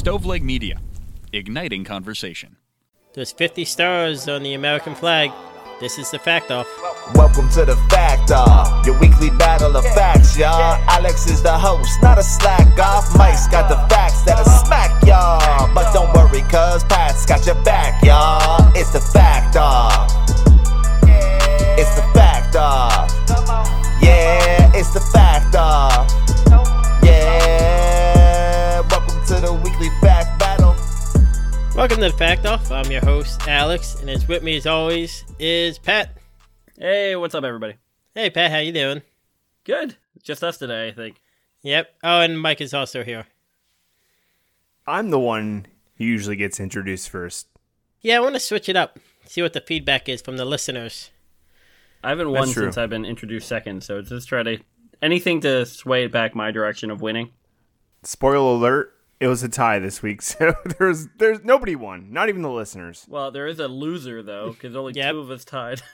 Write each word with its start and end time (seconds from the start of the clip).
Stoveleg 0.00 0.40
Media, 0.40 0.80
igniting 1.30 1.84
conversation. 1.84 2.56
There's 3.12 3.32
50 3.32 3.66
stars 3.66 4.30
on 4.30 4.42
the 4.42 4.54
American 4.54 4.94
flag. 4.94 5.30
This 5.78 5.98
is 5.98 6.10
the 6.10 6.18
fact 6.18 6.50
off. 6.50 6.66
Welcome 7.14 7.50
to 7.50 7.66
the 7.66 7.76
Fact 7.90 8.30
Off, 8.30 8.86
your 8.86 8.98
weekly 8.98 9.28
battle 9.28 9.76
of 9.76 9.84
facts, 9.92 10.38
y'all. 10.38 10.82
Alex 10.88 11.26
is 11.26 11.42
the 11.42 11.52
host, 11.52 12.02
not 12.02 12.16
a 12.16 12.22
slack 12.22 12.78
off. 12.78 13.14
Mike's 13.18 13.46
got 13.48 13.68
the 13.68 13.76
facts 13.94 14.22
that'll 14.22 14.46
smack 14.46 15.04
y'all. 15.04 15.68
But 15.74 15.92
don't 15.92 16.10
worry, 16.14 16.40
cuz 16.48 16.82
Pat's 16.84 17.26
got 17.26 17.44
your 17.44 17.62
back, 17.62 18.02
y'all. 18.02 18.72
It's 18.74 18.92
the 18.92 19.00
Fact 19.02 19.56
Off. 19.56 20.10
It's 21.78 21.94
the 21.94 22.08
Fact 22.14 22.56
Off. 22.56 23.12
Yeah, 24.00 24.72
it's 24.74 24.94
the 24.94 25.00
Fact 25.00 25.54
Off. 25.56 26.19
Weekly 29.80 29.98
fact 30.00 30.38
battle. 30.38 30.76
Welcome 31.74 31.98
to 31.98 32.10
the 32.10 32.14
fact 32.16 32.44
off. 32.44 32.70
I'm 32.70 32.90
your 32.90 33.00
host, 33.00 33.48
Alex, 33.48 33.98
and 34.00 34.10
it's 34.10 34.28
with 34.28 34.42
me 34.42 34.56
as 34.56 34.66
always 34.66 35.24
is 35.38 35.78
Pat. 35.78 36.18
Hey, 36.78 37.16
what's 37.16 37.34
up, 37.34 37.44
everybody? 37.44 37.76
Hey, 38.14 38.28
Pat, 38.28 38.50
how 38.50 38.58
you 38.58 38.72
doing? 38.72 39.00
Good. 39.64 39.96
Just 40.22 40.44
us 40.44 40.58
today, 40.58 40.88
I 40.88 40.92
think. 40.92 41.22
Yep. 41.62 41.94
Oh, 42.04 42.20
and 42.20 42.38
Mike 42.38 42.60
is 42.60 42.74
also 42.74 43.02
here. 43.02 43.26
I'm 44.86 45.08
the 45.08 45.18
one 45.18 45.66
who 45.96 46.04
usually 46.04 46.36
gets 46.36 46.60
introduced 46.60 47.08
first. 47.08 47.46
Yeah, 48.02 48.18
I 48.18 48.20
want 48.20 48.34
to 48.34 48.40
switch 48.40 48.68
it 48.68 48.76
up. 48.76 48.98
See 49.24 49.40
what 49.40 49.54
the 49.54 49.62
feedback 49.62 50.10
is 50.10 50.20
from 50.20 50.36
the 50.36 50.44
listeners. 50.44 51.10
I 52.04 52.10
haven't 52.10 52.30
won 52.30 52.42
That's 52.42 52.52
true. 52.52 52.64
since 52.64 52.76
I've 52.76 52.90
been 52.90 53.06
introduced 53.06 53.48
second, 53.48 53.82
so 53.82 54.02
just 54.02 54.28
try 54.28 54.42
to 54.42 54.58
anything 55.00 55.40
to 55.40 55.64
sway 55.64 56.04
it 56.04 56.12
back 56.12 56.34
my 56.34 56.50
direction 56.50 56.90
of 56.90 57.00
winning. 57.00 57.30
Spoiler 58.02 58.56
alert: 58.56 58.94
it 59.20 59.26
was 59.28 59.42
a 59.42 59.48
tie 59.48 59.78
this 59.78 60.02
week, 60.02 60.22
so 60.22 60.54
there's 60.78 61.06
there's 61.18 61.44
nobody 61.44 61.76
won, 61.76 62.12
not 62.12 62.28
even 62.28 62.42
the 62.42 62.50
listeners. 62.50 63.06
Well, 63.08 63.30
there 63.30 63.46
is 63.46 63.58
a 63.60 63.68
loser 63.68 64.22
though, 64.22 64.50
because 64.52 64.74
only 64.74 64.94
Yep. 64.94 65.12
two 65.12 65.18
of 65.20 65.30
us 65.30 65.44
tied. 65.44 65.82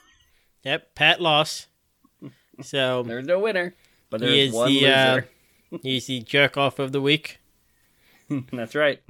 Yep, 0.65 0.95
Pat 0.97 1.21
lost. 1.21 1.69
So 2.63 3.05
There's 3.05 3.25
no 3.27 3.39
winner, 3.39 3.75
but 4.11 4.21
there's 4.21 4.49
is 4.49 4.53
one 4.53 4.69
the 4.69 4.89
uh, 4.89 5.15
loser. 5.15 5.29
he's 5.83 6.07
the 6.07 6.21
jerk 6.21 6.57
off 6.57 6.81
of 6.81 6.91
the 6.91 7.01
week. 7.01 7.39
That's 8.53 8.75
right. 8.75 9.01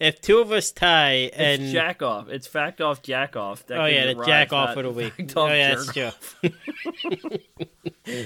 If 0.00 0.20
two 0.22 0.38
of 0.38 0.50
us 0.50 0.72
tie 0.72 1.30
It's 1.32 1.36
and 1.36 1.70
jack 1.70 2.00
off. 2.02 2.28
It's 2.28 2.46
fact 2.46 2.80
off, 2.80 3.02
jack 3.02 3.36
off. 3.36 3.66
That 3.66 3.80
Oh 3.80 3.84
yeah, 3.84 4.14
the 4.14 4.24
jack 4.24 4.52
off 4.52 4.76
of 4.76 4.82
the 4.84 4.90
week. 4.90 5.12
Oh 5.36 5.46
yeah, 5.48 5.74
that's 5.74 5.92
true. 5.92 6.10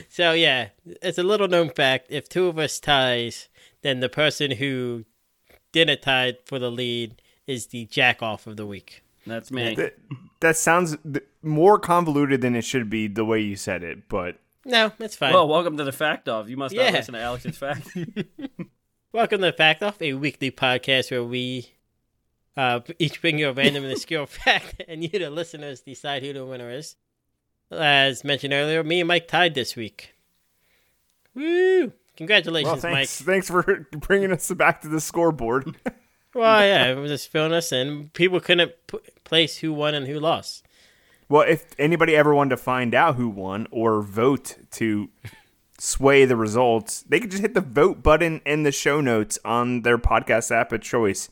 so 0.08 0.32
yeah, 0.32 0.68
it's 1.02 1.18
a 1.18 1.22
little 1.22 1.48
known 1.48 1.70
fact. 1.70 2.06
If 2.10 2.28
two 2.28 2.46
of 2.46 2.58
us 2.58 2.78
ties, 2.80 3.48
then 3.86 4.00
the 4.00 4.08
person 4.08 4.50
who 4.50 5.04
didn't 5.70 6.02
tie 6.02 6.34
for 6.44 6.58
the 6.58 6.70
lead 6.70 7.22
is 7.46 7.66
the 7.68 7.84
jack 7.86 8.20
off 8.20 8.48
of 8.48 8.56
the 8.56 8.66
week. 8.66 9.04
That's 9.24 9.52
me. 9.52 9.76
That, 9.76 9.96
that 10.40 10.56
sounds 10.56 10.96
more 11.42 11.78
convoluted 11.78 12.40
than 12.40 12.56
it 12.56 12.62
should 12.62 12.90
be 12.90 13.06
the 13.06 13.24
way 13.24 13.40
you 13.40 13.54
said 13.54 13.84
it, 13.84 14.08
but 14.08 14.38
No, 14.64 14.90
that's 14.98 15.14
fine. 15.14 15.32
Well, 15.32 15.46
welcome 15.46 15.76
to 15.76 15.84
the 15.84 15.92
fact 15.92 16.28
off. 16.28 16.48
You 16.48 16.56
must 16.56 16.74
Yeah. 16.74 16.86
not 16.90 16.94
listen 16.94 17.14
to 17.14 17.20
Alex's 17.20 17.56
fact. 17.56 17.88
Welcome 19.12 19.40
to 19.40 19.46
the 19.46 19.52
Fact 19.52 19.82
Off, 19.84 20.02
a 20.02 20.12
weekly 20.14 20.50
podcast 20.50 21.10
where 21.12 21.24
we 21.24 21.70
uh, 22.56 22.80
each 22.98 23.20
bring 23.22 23.38
you 23.38 23.48
a 23.48 23.52
random 23.52 23.84
and 23.84 23.92
obscure 23.92 24.26
fact, 24.26 24.82
and 24.88 25.02
you, 25.02 25.08
the 25.08 25.30
listeners, 25.30 25.80
decide 25.80 26.22
who 26.22 26.32
the 26.32 26.44
winner 26.44 26.70
is. 26.70 26.96
As 27.70 28.24
mentioned 28.24 28.52
earlier, 28.52 28.82
me 28.84 29.00
and 29.00 29.08
Mike 29.08 29.28
tied 29.28 29.54
this 29.54 29.74
week. 29.76 30.14
Woo! 31.34 31.92
Congratulations, 32.16 32.72
well, 32.72 32.80
thanks 32.92 33.20
Mike. 33.20 33.26
thanks 33.26 33.48
for 33.48 33.86
bringing 33.98 34.32
us 34.32 34.50
back 34.52 34.80
to 34.82 34.88
the 34.88 35.00
scoreboard. 35.00 35.76
Well, 36.34 36.60
yeah, 36.60 36.88
it 36.90 36.96
was 36.96 37.10
just 37.10 37.32
filling 37.32 37.54
us 37.54 37.72
in. 37.72 38.10
People 38.10 38.40
couldn't 38.40 38.70
p- 38.88 38.98
place 39.24 39.56
who 39.56 39.72
won 39.72 39.94
and 39.94 40.06
who 40.06 40.20
lost. 40.20 40.66
well, 41.30 41.40
if 41.48 41.64
anybody 41.78 42.14
ever 42.14 42.34
wanted 42.34 42.50
to 42.50 42.56
find 42.58 42.94
out 42.94 43.14
who 43.14 43.30
won 43.30 43.66
or 43.70 44.02
vote 44.02 44.56
to 44.72 45.08
sway 45.78 46.26
the 46.26 46.36
results, 46.36 47.06
they 47.08 47.20
could 47.20 47.30
just 47.30 47.40
hit 47.40 47.54
the 47.54 47.62
vote 47.62 48.02
button 48.02 48.42
in 48.44 48.64
the 48.64 48.72
show 48.72 49.00
notes 49.00 49.38
on 49.46 49.80
their 49.80 49.96
podcast 49.96 50.50
app 50.54 50.72
of 50.72 50.82
choice. 50.82 51.30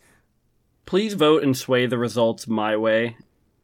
Please 0.86 1.12
vote 1.12 1.42
and 1.42 1.54
sway 1.54 1.84
the 1.84 1.98
results 1.98 2.48
my 2.48 2.74
way. 2.74 3.18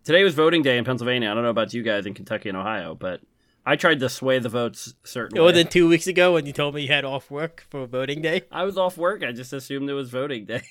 Today 0.04 0.22
was 0.25 0.34
voting 0.34 0.60
day 0.60 0.76
in 0.76 0.84
Pennsylvania. 0.84 1.30
I 1.30 1.34
don't 1.34 1.44
know 1.44 1.48
about 1.48 1.72
you 1.72 1.82
guys 1.82 2.04
in 2.04 2.12
Kentucky 2.12 2.50
and 2.50 2.59
Ohio, 2.59 2.94
but 2.94 3.22
I 3.70 3.76
tried 3.76 4.00
to 4.00 4.08
sway 4.08 4.41
the 4.41 4.48
votes 4.48 4.94
certain 5.04 5.38
More 5.38 5.47
way. 5.47 5.53
than 5.53 5.69
two 5.69 5.88
weeks 5.88 6.06
ago 6.08 6.32
when 6.34 6.44
you 6.44 6.53
told 6.53 6.75
me 6.75 6.82
you 6.82 6.88
had 6.88 7.04
off 7.04 7.31
work 7.31 7.64
for 7.70 7.86
voting 7.86 8.20
day. 8.20 8.42
I 8.50 8.64
was 8.64 8.76
off 8.76 8.97
work. 8.98 9.22
I 9.22 9.31
just 9.31 9.53
assumed 9.53 9.88
it 9.88 9.92
was 9.94 10.10
voting 10.10 10.44
day. 10.47 10.62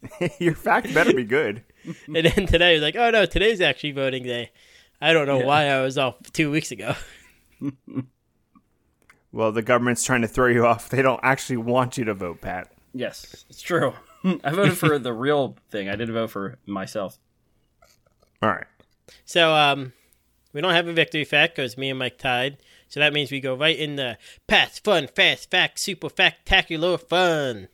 Your 0.40 0.54
fact 0.54 0.92
better 0.92 1.12
be 1.14 1.24
good. 1.24 1.62
And 2.06 2.26
then 2.26 2.46
today, 2.46 2.74
was 2.74 2.82
like, 2.82 2.96
oh 2.96 3.10
no, 3.10 3.26
today's 3.26 3.60
actually 3.60 3.92
voting 3.92 4.24
day. 4.24 4.50
I 5.00 5.12
don't 5.12 5.26
know 5.26 5.38
Yeah. 5.38 5.46
why 5.46 5.64
I 5.66 5.80
was 5.82 5.96
off 5.98 6.16
two 6.32 6.50
weeks 6.50 6.70
ago. 6.72 6.94
Well, 9.32 9.52
the 9.52 9.62
government's 9.62 10.04
trying 10.04 10.22
to 10.22 10.28
throw 10.28 10.46
you 10.48 10.66
off. 10.66 10.88
They 10.88 11.02
don't 11.02 11.20
actually 11.22 11.58
want 11.58 11.96
you 11.98 12.04
to 12.06 12.14
vote, 12.14 12.40
Pat. 12.40 12.72
yes, 12.92 13.44
it's 13.50 13.60
true. 13.62 13.92
I 14.24 14.50
voted 14.50 14.76
for 14.76 14.98
the 14.98 15.12
real 15.12 15.56
thing. 15.70 15.88
I 15.88 15.92
didn't 15.96 16.14
vote 16.14 16.30
for 16.30 16.58
myself. 16.66 17.18
All 18.42 18.48
right. 18.50 18.66
So, 19.24 19.54
um, 19.54 19.92
we 20.58 20.62
don't 20.62 20.74
have 20.74 20.88
a 20.88 20.92
victory 20.92 21.24
fact 21.24 21.54
because 21.54 21.78
me 21.78 21.88
and 21.88 22.00
Mike 22.00 22.18
tied. 22.18 22.56
So 22.88 22.98
that 22.98 23.12
means 23.12 23.30
we 23.30 23.38
go 23.38 23.54
right 23.54 23.78
in 23.78 23.94
the 23.94 24.18
Pat's 24.48 24.80
Fun, 24.80 25.06
Fast, 25.06 25.52
Fact, 25.52 25.78
Super 25.78 26.08
Factacular 26.08 26.98
Fun. 26.98 27.68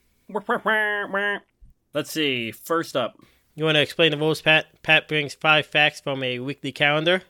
Let's 1.94 2.10
see. 2.10 2.50
First 2.52 2.94
up, 2.94 3.18
You 3.54 3.64
want 3.64 3.76
to 3.76 3.80
explain 3.80 4.10
the 4.10 4.18
rules, 4.18 4.42
Pat? 4.42 4.66
Pat 4.82 5.08
brings 5.08 5.32
five 5.32 5.64
facts 5.64 6.02
from 6.02 6.22
a 6.22 6.40
weekly 6.40 6.72
calendar, 6.72 7.22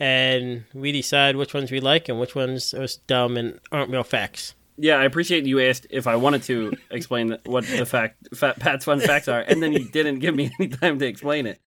and 0.00 0.64
we 0.72 0.92
decide 0.92 1.36
which 1.36 1.52
ones 1.52 1.70
we 1.70 1.78
like 1.78 2.08
and 2.08 2.18
which 2.18 2.34
ones 2.34 2.72
are 2.72 2.86
dumb 3.06 3.36
and 3.36 3.60
aren't 3.70 3.90
real 3.90 4.02
facts. 4.02 4.54
yeah, 4.78 4.96
I 4.96 5.04
appreciate 5.04 5.44
you 5.44 5.60
asked 5.60 5.86
if 5.90 6.06
I 6.06 6.16
wanted 6.16 6.42
to 6.44 6.72
explain 6.90 7.36
what 7.44 7.66
the 7.66 7.84
fact 7.84 8.34
fat, 8.34 8.58
Pat's 8.58 8.86
fun 8.86 9.00
facts 9.00 9.28
are, 9.28 9.40
and 9.40 9.62
then 9.62 9.74
you 9.74 9.90
didn't 9.90 10.20
give 10.20 10.34
me 10.34 10.50
any 10.58 10.68
time 10.70 10.98
to 11.00 11.06
explain 11.06 11.44
it. 11.44 11.60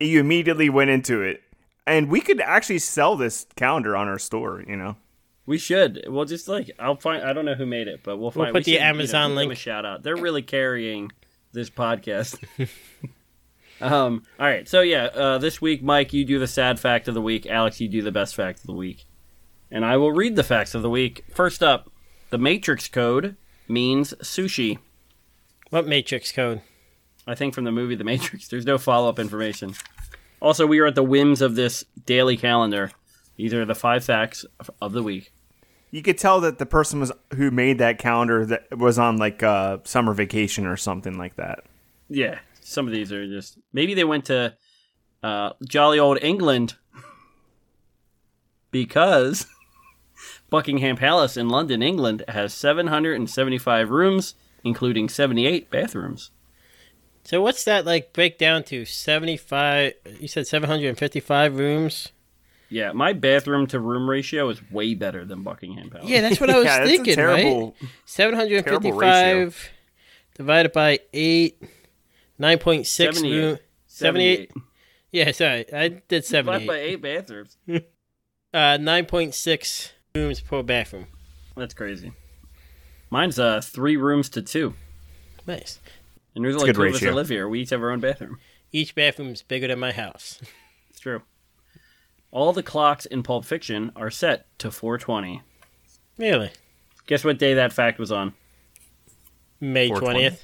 You 0.00 0.18
immediately 0.18 0.68
went 0.70 0.90
into 0.90 1.22
it. 1.22 1.40
And 1.88 2.10
we 2.10 2.20
could 2.20 2.40
actually 2.40 2.80
sell 2.80 3.16
this 3.16 3.46
calendar 3.56 3.96
on 3.96 4.08
our 4.08 4.18
store, 4.18 4.62
you 4.66 4.76
know. 4.76 4.96
We 5.46 5.56
should. 5.56 6.04
We'll 6.06 6.26
just 6.26 6.46
like 6.46 6.70
I'll 6.78 6.96
find. 6.96 7.24
I 7.24 7.32
don't 7.32 7.46
know 7.46 7.54
who 7.54 7.64
made 7.64 7.88
it, 7.88 8.00
but 8.02 8.18
we'll 8.18 8.30
find. 8.30 8.52
put 8.52 8.60
we 8.60 8.64
the 8.64 8.72
should, 8.72 8.74
you 8.74 8.80
know, 8.80 8.84
Amazon 8.84 9.22
give 9.22 9.28
them 9.30 9.36
link. 9.36 9.52
A 9.52 9.56
shout 9.56 9.86
out. 9.86 10.02
They're 10.02 10.16
really 10.16 10.42
carrying 10.42 11.10
this 11.52 11.70
podcast. 11.70 12.38
um. 13.80 14.24
All 14.38 14.46
right. 14.46 14.68
So 14.68 14.82
yeah. 14.82 15.04
Uh, 15.06 15.38
this 15.38 15.62
week, 15.62 15.82
Mike, 15.82 16.12
you 16.12 16.26
do 16.26 16.38
the 16.38 16.46
sad 16.46 16.78
fact 16.78 17.08
of 17.08 17.14
the 17.14 17.22
week. 17.22 17.46
Alex, 17.46 17.80
you 17.80 17.88
do 17.88 18.02
the 18.02 18.12
best 18.12 18.34
fact 18.34 18.60
of 18.60 18.66
the 18.66 18.74
week, 18.74 19.06
and 19.70 19.86
I 19.86 19.96
will 19.96 20.12
read 20.12 20.36
the 20.36 20.44
facts 20.44 20.74
of 20.74 20.82
the 20.82 20.90
week. 20.90 21.24
First 21.32 21.62
up, 21.62 21.90
the 22.28 22.38
Matrix 22.38 22.86
code 22.86 23.36
means 23.66 24.12
sushi. 24.20 24.78
What 25.70 25.86
Matrix 25.86 26.30
code? 26.32 26.60
I 27.26 27.34
think 27.34 27.54
from 27.54 27.64
the 27.64 27.72
movie 27.72 27.94
The 27.94 28.04
Matrix. 28.04 28.48
There's 28.48 28.66
no 28.66 28.76
follow 28.76 29.08
up 29.08 29.18
information. 29.18 29.74
Also, 30.40 30.66
we 30.66 30.78
are 30.78 30.86
at 30.86 30.94
the 30.94 31.02
whims 31.02 31.40
of 31.42 31.54
this 31.54 31.84
daily 32.06 32.36
calendar. 32.36 32.92
These 33.36 33.54
are 33.54 33.64
the 33.64 33.74
five 33.74 34.04
facts 34.04 34.44
of- 34.80 34.92
the 34.92 35.02
week. 35.02 35.32
You 35.90 36.02
could 36.02 36.18
tell 36.18 36.40
that 36.42 36.58
the 36.58 36.66
person 36.66 37.00
was 37.00 37.10
who 37.34 37.50
made 37.50 37.78
that 37.78 37.98
calendar 37.98 38.44
that 38.46 38.76
was 38.76 38.98
on 38.98 39.16
like 39.16 39.42
uh, 39.42 39.78
summer 39.84 40.12
vacation 40.12 40.66
or 40.66 40.76
something 40.76 41.16
like 41.16 41.36
that. 41.36 41.60
Yeah, 42.10 42.40
some 42.60 42.86
of 42.86 42.92
these 42.92 43.10
are 43.12 43.26
just 43.26 43.58
maybe 43.72 43.94
they 43.94 44.04
went 44.04 44.26
to 44.26 44.54
uh, 45.22 45.52
jolly 45.66 45.98
old 45.98 46.18
England 46.22 46.74
because 48.70 49.46
Buckingham 50.50 50.96
Palace 50.96 51.36
in 51.36 51.48
London, 51.48 51.82
England, 51.82 52.22
has 52.28 52.52
775 52.54 53.90
rooms, 53.90 54.34
including 54.64 55.08
78 55.08 55.70
bathrooms. 55.70 56.30
So 57.28 57.42
what's 57.42 57.64
that 57.64 57.84
like 57.84 58.14
break 58.14 58.38
down 58.38 58.62
to? 58.64 58.86
75, 58.86 59.92
you 60.18 60.28
said 60.28 60.46
755 60.46 61.58
rooms? 61.58 62.08
Yeah, 62.70 62.92
my 62.92 63.12
bathroom 63.12 63.66
to 63.66 63.78
room 63.78 64.08
ratio 64.08 64.48
is 64.48 64.62
way 64.70 64.94
better 64.94 65.26
than 65.26 65.42
Buckingham 65.42 65.90
Palace. 65.90 66.08
Yeah, 66.08 66.22
that's 66.22 66.40
what 66.40 66.48
I 66.48 66.56
was 66.56 66.64
yeah, 66.64 66.86
thinking, 66.86 67.16
that's 67.16 67.18
a 67.18 67.42
terrible. 67.42 67.76
right? 67.82 67.90
755 68.06 68.96
ratio. 68.96 69.52
divided 70.36 70.72
by 70.72 71.00
8, 71.12 71.62
9.6 72.40 72.86
78. 72.86 73.36
room, 73.36 73.58
78. 73.88 74.52
Yeah, 75.12 75.32
sorry, 75.32 75.70
I 75.70 75.88
did 75.88 76.24
78. 76.24 76.60
Divided 76.60 76.66
by 76.66 76.78
eight 76.78 77.02
bathrooms. 77.02 77.58
Uh, 78.54 78.78
9.6 78.78 79.90
rooms 80.14 80.40
per 80.40 80.62
bathroom. 80.62 81.06
That's 81.54 81.74
crazy. 81.74 82.12
Mine's 83.10 83.38
uh 83.38 83.60
three 83.60 83.98
rooms 83.98 84.30
to 84.30 84.40
two, 84.40 84.72
Nice. 85.46 85.80
And 86.34 86.44
there's 86.44 86.54
a 86.54 86.58
only 86.58 86.68
good 86.72 86.76
two 86.76 86.82
of 86.84 86.94
us 86.94 87.00
that 87.00 87.14
live 87.14 87.28
here. 87.28 87.48
We 87.48 87.60
each 87.60 87.70
have 87.70 87.82
our 87.82 87.90
own 87.90 88.00
bathroom. 88.00 88.38
Each 88.72 88.94
bathroom 88.94 89.28
is 89.28 89.42
bigger 89.42 89.68
than 89.68 89.78
my 89.78 89.92
house. 89.92 90.40
It's 90.90 91.00
true. 91.00 91.22
All 92.30 92.52
the 92.52 92.62
clocks 92.62 93.06
in 93.06 93.22
Pulp 93.22 93.44
Fiction 93.44 93.90
are 93.96 94.10
set 94.10 94.46
to 94.58 94.70
420. 94.70 95.42
Really? 96.18 96.50
Guess 97.06 97.24
what 97.24 97.38
day 97.38 97.54
that 97.54 97.72
fact 97.72 97.98
was 97.98 98.12
on? 98.12 98.34
May 99.60 99.88
20th. 99.88 100.42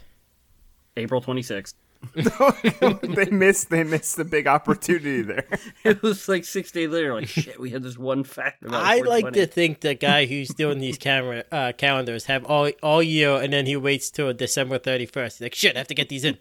April 0.97 1.21
26th. 1.21 1.75
they 3.03 3.27
missed 3.27 3.71
they 3.71 3.85
missed 3.85 4.17
the 4.17 4.25
big 4.25 4.47
opportunity 4.47 5.23
there. 5.23 5.47
It 5.85 6.03
was 6.03 6.29
like 6.29 6.45
six 6.45 6.71
days 6.71 6.91
later. 6.91 7.15
Like 7.15 7.29
shit, 7.29 7.61
we 7.61 7.71
had 7.71 7.83
this 7.83 7.99
one 7.99 8.25
fact. 8.25 8.63
About 8.65 8.83
I 8.85 9.01
like 9.01 9.33
to 9.33 9.47
think 9.47 9.81
the 9.81 9.95
guy 9.95 10.27
who's 10.27 10.49
doing 10.49 10.79
these 10.79 10.99
camera 10.99 11.45
uh, 11.53 11.73
calendars 11.77 12.25
have 12.27 12.45
all 12.47 12.71
all 12.83 13.03
year, 13.03 13.31
and 13.37 13.53
then 13.53 13.67
he 13.67 13.77
waits 13.77 14.11
till 14.11 14.33
December 14.33 14.79
thirty 14.79 15.07
first. 15.07 15.39
He's 15.39 15.45
like, 15.47 15.55
"Shit, 15.55 15.77
I 15.77 15.79
have 15.81 15.89
to 15.89 15.95
get 15.95 16.09
these 16.09 16.25
in." 16.25 16.39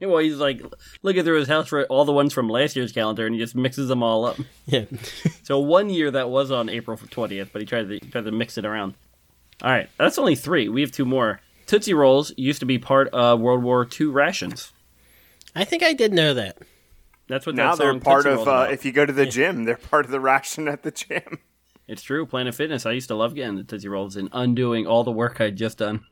Well, 0.00 0.18
he's 0.18 0.36
like 0.36 0.62
looking 1.02 1.24
through 1.24 1.38
his 1.40 1.48
house 1.48 1.66
for 1.66 1.84
all 1.86 2.04
the 2.04 2.12
ones 2.12 2.32
from 2.32 2.48
last 2.48 2.76
year's 2.76 2.92
calendar, 2.92 3.26
and 3.26 3.34
he 3.34 3.40
just 3.40 3.56
mixes 3.56 3.88
them 3.88 4.04
all 4.04 4.24
up. 4.24 4.36
Yeah, 4.66 4.84
So 5.42 5.58
one 5.58 5.90
year 5.90 6.12
that 6.12 6.30
was 6.30 6.52
on 6.52 6.68
April 6.68 6.96
twentieth, 7.10 7.50
but 7.52 7.60
he 7.60 7.66
tried 7.66 7.88
to 7.88 7.94
he 7.94 8.10
tried 8.10 8.24
to 8.26 8.30
mix 8.30 8.56
it 8.56 8.64
around. 8.64 8.94
All 9.62 9.70
right, 9.70 9.88
that's 9.98 10.16
only 10.16 10.36
three. 10.36 10.68
We 10.68 10.82
have 10.82 10.92
two 10.92 11.04
more. 11.04 11.40
Tootsie 11.70 11.94
Rolls 11.94 12.32
used 12.36 12.58
to 12.58 12.66
be 12.66 12.80
part 12.80 13.06
of 13.10 13.38
World 13.38 13.62
War 13.62 13.86
II 14.00 14.08
rations. 14.08 14.72
I 15.54 15.62
think 15.62 15.84
I 15.84 15.92
did 15.92 16.12
know 16.12 16.34
that. 16.34 16.58
That's 17.28 17.46
what 17.46 17.54
now 17.54 17.76
that 17.76 17.78
they're 17.78 17.96
part 18.00 18.24
Tootsie 18.24 18.42
of 18.42 18.48
uh, 18.48 18.66
if 18.72 18.84
you 18.84 18.90
go 18.90 19.06
to 19.06 19.12
the 19.12 19.24
gym, 19.24 19.62
they're 19.62 19.76
part 19.76 20.04
of 20.04 20.10
the 20.10 20.18
ration 20.18 20.66
at 20.66 20.82
the 20.82 20.90
gym. 20.90 21.38
It's 21.86 22.02
true. 22.02 22.24
Planet 22.24 22.54
Fitness. 22.54 22.86
I 22.86 22.92
used 22.92 23.08
to 23.08 23.16
love 23.16 23.34
getting 23.34 23.56
the 23.56 23.64
Tootsie 23.64 23.88
Rolls 23.88 24.14
and 24.14 24.28
undoing 24.30 24.86
all 24.86 25.02
the 25.02 25.10
work 25.10 25.40
I'd 25.40 25.56
just 25.56 25.78
done. 25.78 26.04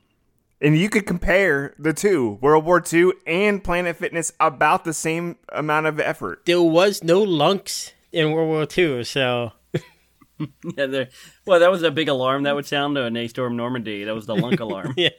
And 0.59 0.77
you 0.77 0.89
could 0.89 1.05
compare 1.05 1.73
the 1.79 1.93
two, 1.93 2.37
World 2.41 2.65
War 2.65 2.83
II 2.91 3.13
and 3.25 3.63
Planet 3.63 3.95
Fitness, 3.95 4.33
about 4.41 4.83
the 4.83 4.93
same 4.93 5.37
amount 5.53 5.85
of 5.85 5.97
effort. 5.97 6.41
There 6.45 6.61
was 6.61 7.01
no 7.01 7.21
lunks 7.21 7.93
in 8.11 8.33
World 8.33 8.49
War 8.49 8.67
II, 8.77 9.05
so 9.05 9.53
Yeah. 10.77 11.05
Well, 11.45 11.59
that 11.59 11.71
was 11.71 11.83
a 11.83 11.91
big 11.91 12.07
alarm 12.07 12.43
that 12.43 12.55
would 12.55 12.65
sound 12.65 12.95
when 12.95 13.13
they 13.13 13.27
stormed 13.27 13.55
Normandy. 13.55 14.03
That 14.03 14.15
was 14.15 14.25
the 14.25 14.35
lunk 14.35 14.59
alarm. 14.59 14.93
yeah. 14.97 15.09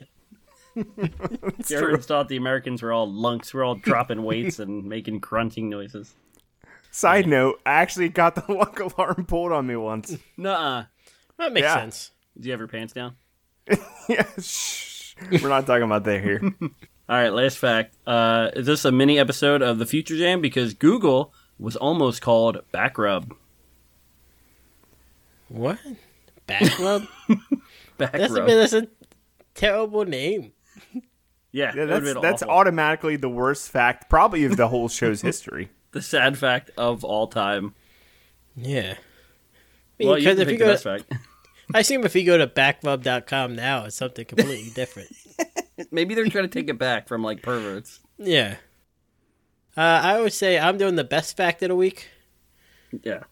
The 0.77 1.65
Germans 1.67 2.07
thought 2.07 2.29
the 2.29 2.37
Americans 2.37 2.83
were 2.83 2.93
all 2.93 3.11
lunks. 3.11 3.53
We're 3.53 3.65
all 3.65 3.75
dropping 3.75 4.23
weights 4.23 4.59
and 4.59 4.85
making 4.85 5.19
grunting 5.21 5.69
noises. 5.69 6.15
Side 6.91 7.27
note, 7.27 7.61
I 7.67 7.73
actually 7.75 8.09
got 8.09 8.35
the 8.35 8.53
luck 8.53 8.81
alarm 8.81 9.27
pulled 9.27 9.53
on 9.53 9.67
me 9.67 9.77
once. 9.77 10.17
Nuh-uh. 10.37 10.85
That 11.39 11.53
makes 11.53 11.65
Yeah. 11.65 11.75
sense. 11.75 12.11
Did 12.37 12.47
you 12.47 12.51
have 12.53 12.61
your 12.61 12.69
pants 12.69 12.93
down? 12.93 13.15
yeah, 14.09 14.27
shh. 14.41 15.15
We're 15.31 15.49
not 15.49 15.67
talking 15.67 15.85
about 15.85 16.05
that 16.05 16.23
here. 16.23 16.41
All 16.63 16.71
right, 17.09 17.29
last 17.31 17.59
fact. 17.59 17.95
Uh, 18.07 18.51
is 18.55 18.67
this 18.67 18.85
a 18.85 18.93
mini 18.93 19.19
episode 19.19 19.63
of 19.63 19.79
the 19.79 19.87
Future 19.87 20.17
Jam? 20.17 20.41
Because 20.41 20.75
Google 20.75 21.33
was 21.59 21.77
almost 21.77 22.23
called 22.23 22.59
Backrub. 22.73 23.31
What? 25.49 25.79
Back 26.47 26.79
rub? 26.79 27.03
that's, 27.29 28.13
a, 28.13 28.19
Backrub. 28.39 28.47
that's 28.47 28.73
a 28.73 28.89
terrible 29.55 30.05
name. 30.05 30.53
Yeah, 31.53 31.73
Yeah, 31.75 31.83
it 31.83 31.89
would've 31.89 31.89
that's 32.05 32.13
been 32.15 32.23
that's 32.23 32.43
automatically 32.45 33.17
the 33.17 33.29
worst 33.29 33.71
fact, 33.71 34.09
probably 34.09 34.45
of 34.45 34.57
the 34.57 34.69
whole 34.69 34.89
show's 34.89 35.21
history. 35.21 35.71
the 35.91 36.01
sad 36.01 36.39
fact 36.39 36.71
of 36.79 37.03
all 37.03 37.27
time. 37.27 37.75
Yeah. 38.55 38.95
I 40.01 40.05
Well, 40.05 40.17
you 40.19 40.25
because 40.25 40.39
can 40.39 40.43
if 40.43 40.53
you 40.53 40.59
the 40.59 40.65
go, 40.65 40.73
best 40.73 40.85
fact. 40.85 41.13
I 41.75 41.81
assume 41.81 42.05
if 42.05 42.15
you 42.15 42.25
go 42.25 42.39
to 42.39 42.47
backrub.com 42.47 43.57
now, 43.57 43.85
it's 43.87 43.97
something 43.97 44.25
completely 44.25 44.71
different. 44.75 45.09
Maybe 45.91 46.15
they're 46.15 46.29
trying 46.29 46.45
to 46.45 46.49
take 46.49 46.69
it 46.69 46.79
back 46.79 47.09
from 47.09 47.23
like 47.25 47.43
perverts. 47.43 47.99
Yeah. 48.19 48.57
Uh, 49.77 49.81
I 49.81 50.21
would 50.21 50.33
say 50.33 50.59
I'm 50.59 50.79
doing 50.79 50.95
the 50.97 51.05
best 51.05 51.37
fact 51.37 51.63
of 51.63 51.69
the 51.71 51.77
week. 51.77 52.09
Yeah. 53.03 53.25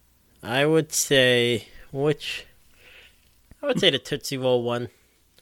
I 0.43 0.67
would 0.67 0.93
say 0.93 1.67
which 1.93 2.47
I 3.63 3.67
would 3.67 3.79
say 3.81 3.91
the 3.91 3.99
Tootsie 3.99 4.39
Roll 4.39 4.63
one. 4.63 4.89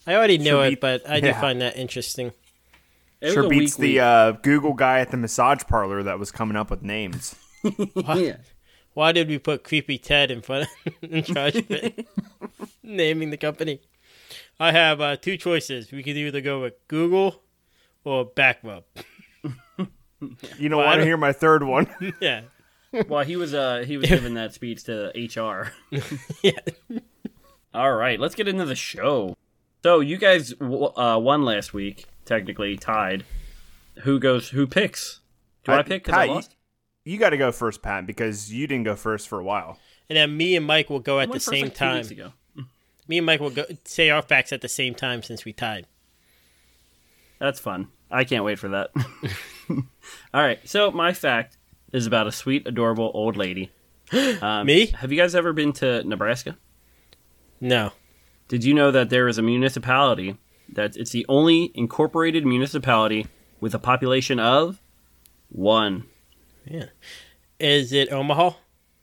I 0.06 0.14
already 0.14 0.38
knew 0.38 0.50
Sure 0.50 0.64
it, 0.67 0.70
beat- 0.70 0.81
but 0.81 1.08
I 1.08 1.20
do 1.20 1.29
yeah. 1.29 1.41
find 1.41 1.61
that 1.61 1.76
interesting. 1.76 2.32
It 3.20 3.32
sure 3.32 3.49
beats 3.49 3.76
the 3.76 4.00
uh, 4.00 4.32
Google 4.32 4.75
guy 4.75 5.00
at 5.00 5.11
the 5.11 5.17
massage 5.17 5.62
parlor 5.64 6.03
that 6.03 6.19
was 6.19 6.31
coming 6.31 6.56
up 6.56 6.70
with 6.70 6.82
names. 6.82 7.35
week. 7.64 7.88
yeah. 7.97 8.37
Why 8.94 9.12
did 9.12 9.29
we 9.29 9.38
put 9.38 9.64
Creepy 9.64 9.99
Ted 9.99 10.31
in 10.31 10.43
front 10.43 10.69
of, 10.87 10.93
in 11.11 11.23
charge 11.23 11.56
of 11.56 11.70
it? 11.70 12.06
Naming 12.82 13.31
the 13.31 13.37
company. 13.37 13.81
I 14.61 14.73
have 14.73 15.00
uh, 15.00 15.17
two 15.17 15.37
choices. 15.37 15.91
We 15.93 16.03
could 16.03 16.17
either 16.17 16.41
go 16.41 16.61
with 16.62 16.75
Google 16.88 17.43
or 18.05 18.25
Backrub. 18.26 18.85
You 20.58 20.69
know, 20.70 20.79
Well, 20.79 20.87
I 20.87 20.91
want 20.91 21.00
to 21.00 21.05
hear 21.05 21.17
my 21.19 21.32
third 21.32 21.62
one? 21.62 21.88
Yeah. 22.20 22.43
Well, 23.08 23.23
he 23.25 23.37
was 23.37 23.53
uh 23.53 23.85
he 23.87 23.99
was 23.99 24.08
giving 24.08 24.35
that 24.35 24.55
speech 24.55 24.85
to 24.85 25.12
HR. 25.14 25.73
Yeah. 26.43 26.53
All 27.75 27.93
right, 27.93 28.19
let's 28.19 28.35
get 28.35 28.49
into 28.49 28.64
the 28.64 28.75
show. 28.75 29.37
So 29.82 30.00
you 30.00 30.17
guys 30.17 30.52
uh, 30.61 31.19
won 31.23 31.44
last 31.44 31.73
week, 31.73 32.06
technically 32.25 32.76
tied. 32.76 33.25
Who 34.02 34.19
goes? 34.19 34.49
Who 34.50 34.67
picks? 34.67 35.20
Do 35.64 35.73
I, 35.73 35.78
I- 35.78 35.82
pick? 35.82 36.05
Because 36.05 36.19
I 36.19 36.26
Pat, 36.28 36.49
you- 37.05 37.12
You 37.12 37.19
got 37.19 37.31
to 37.31 37.37
go 37.37 37.52
first, 37.52 37.82
Pat, 37.82 38.06
because 38.06 38.52
you 38.52 38.67
didn't 38.67 38.84
go 38.84 38.96
first 38.96 39.28
for 39.28 39.38
a 39.38 39.44
while. 39.44 39.78
And 40.08 40.17
then 40.17 40.37
me 40.37 40.56
and 40.56 40.67
Mike 40.67 40.90
will 40.90 41.00
go 41.00 41.20
at 41.20 41.28
the 41.28 41.34
first, 41.34 41.46
same 41.49 41.64
like, 41.64 41.75
two 41.75 41.78
time. 41.78 41.96
weeks 41.96 42.11
ago. 42.11 42.32
Me 43.08 43.19
and 43.19 43.26
Mike 43.26 43.40
will 43.40 43.50
go 43.50 43.64
say 43.84 44.11
our 44.11 44.23
facts 44.23 44.52
at 44.52 44.61
the 44.61 44.69
same 44.69 44.94
time 44.94 45.23
since 45.23 45.44
we 45.44 45.52
tied. 45.52 45.87
That's 47.38 47.61
fun. 47.61 47.88
I 48.11 48.25
can't 48.25 48.44
wait 48.44 48.58
for 48.58 48.69
that. 48.69 48.90
All 49.70 50.43
right, 50.43 50.58
so 50.69 50.90
my 50.90 51.12
fact 51.12 51.56
is 51.93 52.06
about 52.06 52.26
a 52.26 52.32
sweet, 52.32 52.67
adorable 52.67 53.11
old 53.14 53.37
lady. 53.37 53.70
Um, 54.40 54.67
Me? 54.67 54.87
Have 54.99 55.11
you 55.12 55.19
guys 55.19 55.34
ever 55.34 55.52
been 55.52 55.72
to 55.75 56.02
Nebraska? 56.05 56.56
No. 57.61 57.90
Did 58.48 58.64
you 58.64 58.75
know 58.75 58.90
that 58.90 59.10
there 59.10 59.28
is 59.28 59.38
a 59.38 59.43
municipality 59.43 60.37
that 60.72 60.96
it's 60.96 61.10
the 61.10 61.26
only 61.28 61.72
incorporated 61.75 62.46
municipality 62.46 63.26
with 63.60 63.75
a 63.75 63.78
population 63.78 64.38
of 64.38 64.81
one? 65.48 66.04
Yeah. 66.64 66.87
Is 67.58 67.93
it 67.93 68.12
Omaha? 68.12 68.52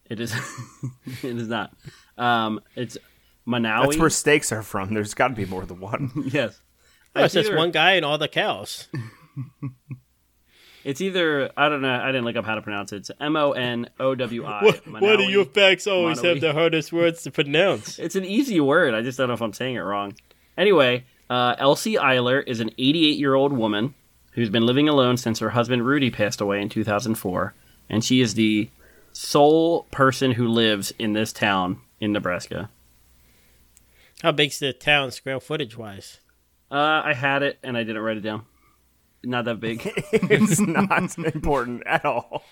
It 0.09 0.19
is. 0.19 0.33
it 1.23 1.37
is 1.37 1.47
not. 1.47 1.73
Um, 2.17 2.61
it's 2.75 2.97
Manawi. 3.47 3.85
That's 3.85 3.97
where 3.97 4.09
steaks 4.09 4.51
are 4.51 4.63
from. 4.63 4.93
There's 4.93 5.13
got 5.13 5.29
to 5.29 5.33
be 5.33 5.45
more 5.45 5.65
than 5.65 5.79
one. 5.79 6.11
yes. 6.31 6.61
Oh, 7.15 7.23
it's 7.23 7.33
just 7.33 7.53
one 7.53 7.71
guy 7.71 7.93
and 7.93 8.05
all 8.05 8.17
the 8.17 8.27
cows. 8.27 8.87
It's 10.83 10.99
either 11.01 11.49
I 11.55 11.69
don't 11.69 11.81
know. 11.81 11.93
I 11.93 12.07
didn't 12.07 12.25
look 12.25 12.35
up 12.35 12.45
how 12.45 12.55
to 12.55 12.61
pronounce 12.61 12.91
it. 12.91 12.97
It's 12.97 13.11
M 13.19 13.35
O 13.35 13.51
N 13.53 13.89
O 13.99 14.15
W 14.15 14.45
I. 14.45 14.71
Why 14.85 15.15
do 15.15 15.23
your 15.23 15.45
facts 15.45 15.87
always 15.87 16.19
Manawi. 16.19 16.29
have 16.29 16.41
the 16.41 16.53
hardest 16.53 16.91
words 16.91 17.23
to 17.23 17.31
pronounce? 17.31 17.99
It's 18.03 18.15
an 18.15 18.25
easy 18.25 18.59
word. 18.59 18.93
I 18.93 19.01
just 19.01 19.17
don't 19.17 19.29
know 19.29 19.33
if 19.33 19.41
I'm 19.41 19.53
saying 19.53 19.75
it 19.75 19.79
wrong. 19.79 20.15
Anyway, 20.57 21.05
uh, 21.29 21.55
Elsie 21.57 21.95
Eiler 21.95 22.43
is 22.45 22.59
an 22.59 22.69
88 22.77 23.17
year 23.17 23.33
old 23.33 23.53
woman 23.53 23.93
who's 24.33 24.49
been 24.49 24.65
living 24.65 24.89
alone 24.89 25.15
since 25.17 25.39
her 25.39 25.51
husband 25.51 25.85
Rudy 25.85 26.09
passed 26.11 26.41
away 26.41 26.61
in 26.61 26.67
2004, 26.69 27.53
and 27.89 28.03
she 28.03 28.19
is 28.19 28.33
the 28.33 28.69
sole 29.13 29.83
person 29.91 30.31
who 30.31 30.47
lives 30.47 30.91
in 30.99 31.13
this 31.13 31.31
town 31.31 31.79
in 31.99 32.11
Nebraska. 32.11 32.69
How 34.21 34.31
big's 34.31 34.59
the 34.59 34.73
town 34.73 35.11
square 35.11 35.39
footage 35.39 35.77
wise? 35.77 36.19
Uh, 36.71 37.01
I 37.05 37.13
had 37.13 37.43
it 37.43 37.59
and 37.61 37.77
I 37.77 37.83
didn't 37.83 38.01
write 38.01 38.17
it 38.17 38.21
down. 38.21 38.45
Not 39.23 39.45
that 39.45 39.59
big. 39.59 39.81
it's 40.11 40.59
not 40.59 41.17
important 41.17 41.83
at 41.85 42.03
all. 42.05 42.43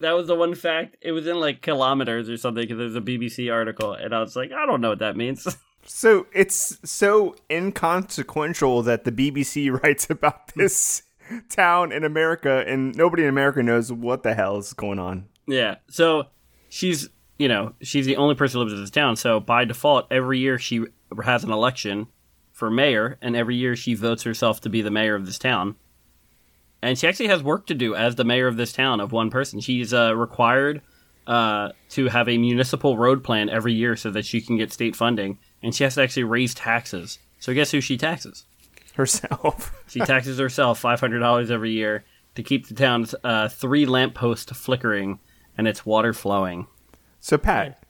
that 0.00 0.12
was 0.12 0.28
the 0.28 0.34
one 0.34 0.54
fact. 0.54 0.96
It 1.00 1.12
was 1.12 1.26
in 1.26 1.40
like 1.40 1.62
kilometers 1.62 2.28
or 2.28 2.36
something 2.36 2.62
because 2.62 2.78
there's 2.78 2.96
a 2.96 3.00
BBC 3.00 3.52
article, 3.52 3.92
and 3.92 4.14
I 4.14 4.20
was 4.20 4.36
like, 4.36 4.52
I 4.52 4.66
don't 4.66 4.80
know 4.80 4.90
what 4.90 5.00
that 5.00 5.16
means. 5.16 5.46
So 5.84 6.26
it's 6.32 6.78
so 6.88 7.34
inconsequential 7.50 8.82
that 8.82 9.04
the 9.04 9.12
BBC 9.12 9.72
writes 9.82 10.08
about 10.08 10.54
this 10.54 11.02
town 11.48 11.92
in 11.92 12.04
America, 12.04 12.64
and 12.66 12.94
nobody 12.94 13.24
in 13.24 13.28
America 13.28 13.62
knows 13.62 13.92
what 13.92 14.22
the 14.22 14.34
hell 14.34 14.58
is 14.58 14.72
going 14.72 14.98
on. 14.98 15.26
Yeah. 15.46 15.76
So 15.88 16.28
she's, 16.68 17.08
you 17.38 17.48
know, 17.48 17.74
she's 17.82 18.06
the 18.06 18.16
only 18.16 18.34
person 18.34 18.58
who 18.58 18.64
lives 18.64 18.74
in 18.74 18.80
this 18.80 18.90
town. 18.90 19.16
So 19.16 19.40
by 19.40 19.64
default, 19.64 20.06
every 20.10 20.38
year 20.38 20.58
she 20.58 20.84
has 21.24 21.42
an 21.44 21.50
election 21.50 22.06
for 22.62 22.70
mayor, 22.70 23.18
and 23.20 23.34
every 23.34 23.56
year 23.56 23.74
she 23.74 23.92
votes 23.92 24.22
herself 24.22 24.60
to 24.60 24.68
be 24.68 24.82
the 24.82 24.90
mayor 24.92 25.16
of 25.16 25.26
this 25.26 25.36
town. 25.36 25.74
And 26.80 26.96
she 26.96 27.08
actually 27.08 27.26
has 27.26 27.42
work 27.42 27.66
to 27.66 27.74
do 27.74 27.96
as 27.96 28.14
the 28.14 28.22
mayor 28.22 28.46
of 28.46 28.56
this 28.56 28.72
town 28.72 29.00
of 29.00 29.10
one 29.10 29.30
person. 29.30 29.58
She's 29.58 29.92
uh, 29.92 30.14
required 30.14 30.80
uh, 31.26 31.70
to 31.88 32.06
have 32.06 32.28
a 32.28 32.38
municipal 32.38 32.96
road 32.96 33.24
plan 33.24 33.50
every 33.50 33.72
year 33.72 33.96
so 33.96 34.12
that 34.12 34.24
she 34.24 34.40
can 34.40 34.58
get 34.58 34.72
state 34.72 34.94
funding, 34.94 35.40
and 35.60 35.74
she 35.74 35.82
has 35.82 35.96
to 35.96 36.02
actually 36.02 36.22
raise 36.22 36.54
taxes. 36.54 37.18
So 37.40 37.52
guess 37.52 37.72
who 37.72 37.80
she 37.80 37.96
taxes? 37.96 38.44
Herself. 38.94 39.72
She 39.88 39.98
taxes 39.98 40.38
herself 40.38 40.78
five 40.78 41.00
hundred 41.00 41.18
dollars 41.18 41.50
every 41.50 41.72
year 41.72 42.04
to 42.36 42.44
keep 42.44 42.68
the 42.68 42.74
town's 42.74 43.12
uh, 43.24 43.48
three 43.48 43.86
lampposts 43.86 44.52
flickering 44.52 45.18
and 45.58 45.66
its 45.66 45.84
water 45.84 46.12
flowing. 46.12 46.68
So 47.18 47.38
Pat, 47.38 47.82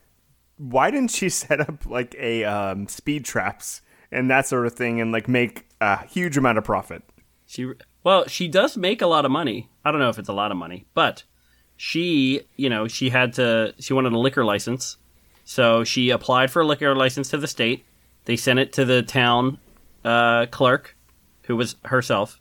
why 0.57 0.89
didn't 0.89 1.11
she 1.11 1.29
set 1.29 1.61
up 1.61 1.85
like 1.85 2.15
a 2.17 2.43
um, 2.43 2.87
speed 2.87 3.23
traps 3.23 3.82
and 4.13 4.29
that 4.29 4.47
sort 4.47 4.65
of 4.65 4.73
thing, 4.73 5.01
and 5.01 5.11
like 5.11 5.27
make 5.27 5.65
a 5.81 6.05
huge 6.07 6.37
amount 6.37 6.57
of 6.57 6.63
profit? 6.63 7.03
She 7.45 7.71
well, 8.03 8.27
she 8.27 8.47
does 8.47 8.77
make 8.77 9.01
a 9.01 9.07
lot 9.07 9.25
of 9.25 9.31
money. 9.31 9.69
I 9.83 9.91
don't 9.91 9.99
know 9.99 10.09
if 10.09 10.19
it's 10.19 10.29
a 10.29 10.33
lot 10.33 10.51
of 10.51 10.57
money, 10.57 10.85
but 10.93 11.23
she, 11.77 12.41
you 12.55 12.69
know, 12.69 12.87
she 12.87 13.09
had 13.09 13.33
to. 13.33 13.73
She 13.79 13.93
wanted 13.93 14.13
a 14.13 14.19
liquor 14.19 14.45
license, 14.45 14.97
so 15.43 15.83
she 15.83 16.09
applied 16.09 16.51
for 16.51 16.61
a 16.61 16.65
liquor 16.65 16.95
license 16.95 17.29
to 17.29 17.37
the 17.37 17.47
state. 17.47 17.85
They 18.25 18.35
sent 18.37 18.59
it 18.59 18.73
to 18.73 18.85
the 18.85 19.01
town 19.01 19.57
uh, 20.05 20.45
clerk, 20.47 20.95
who 21.43 21.55
was 21.55 21.75
herself, 21.85 22.39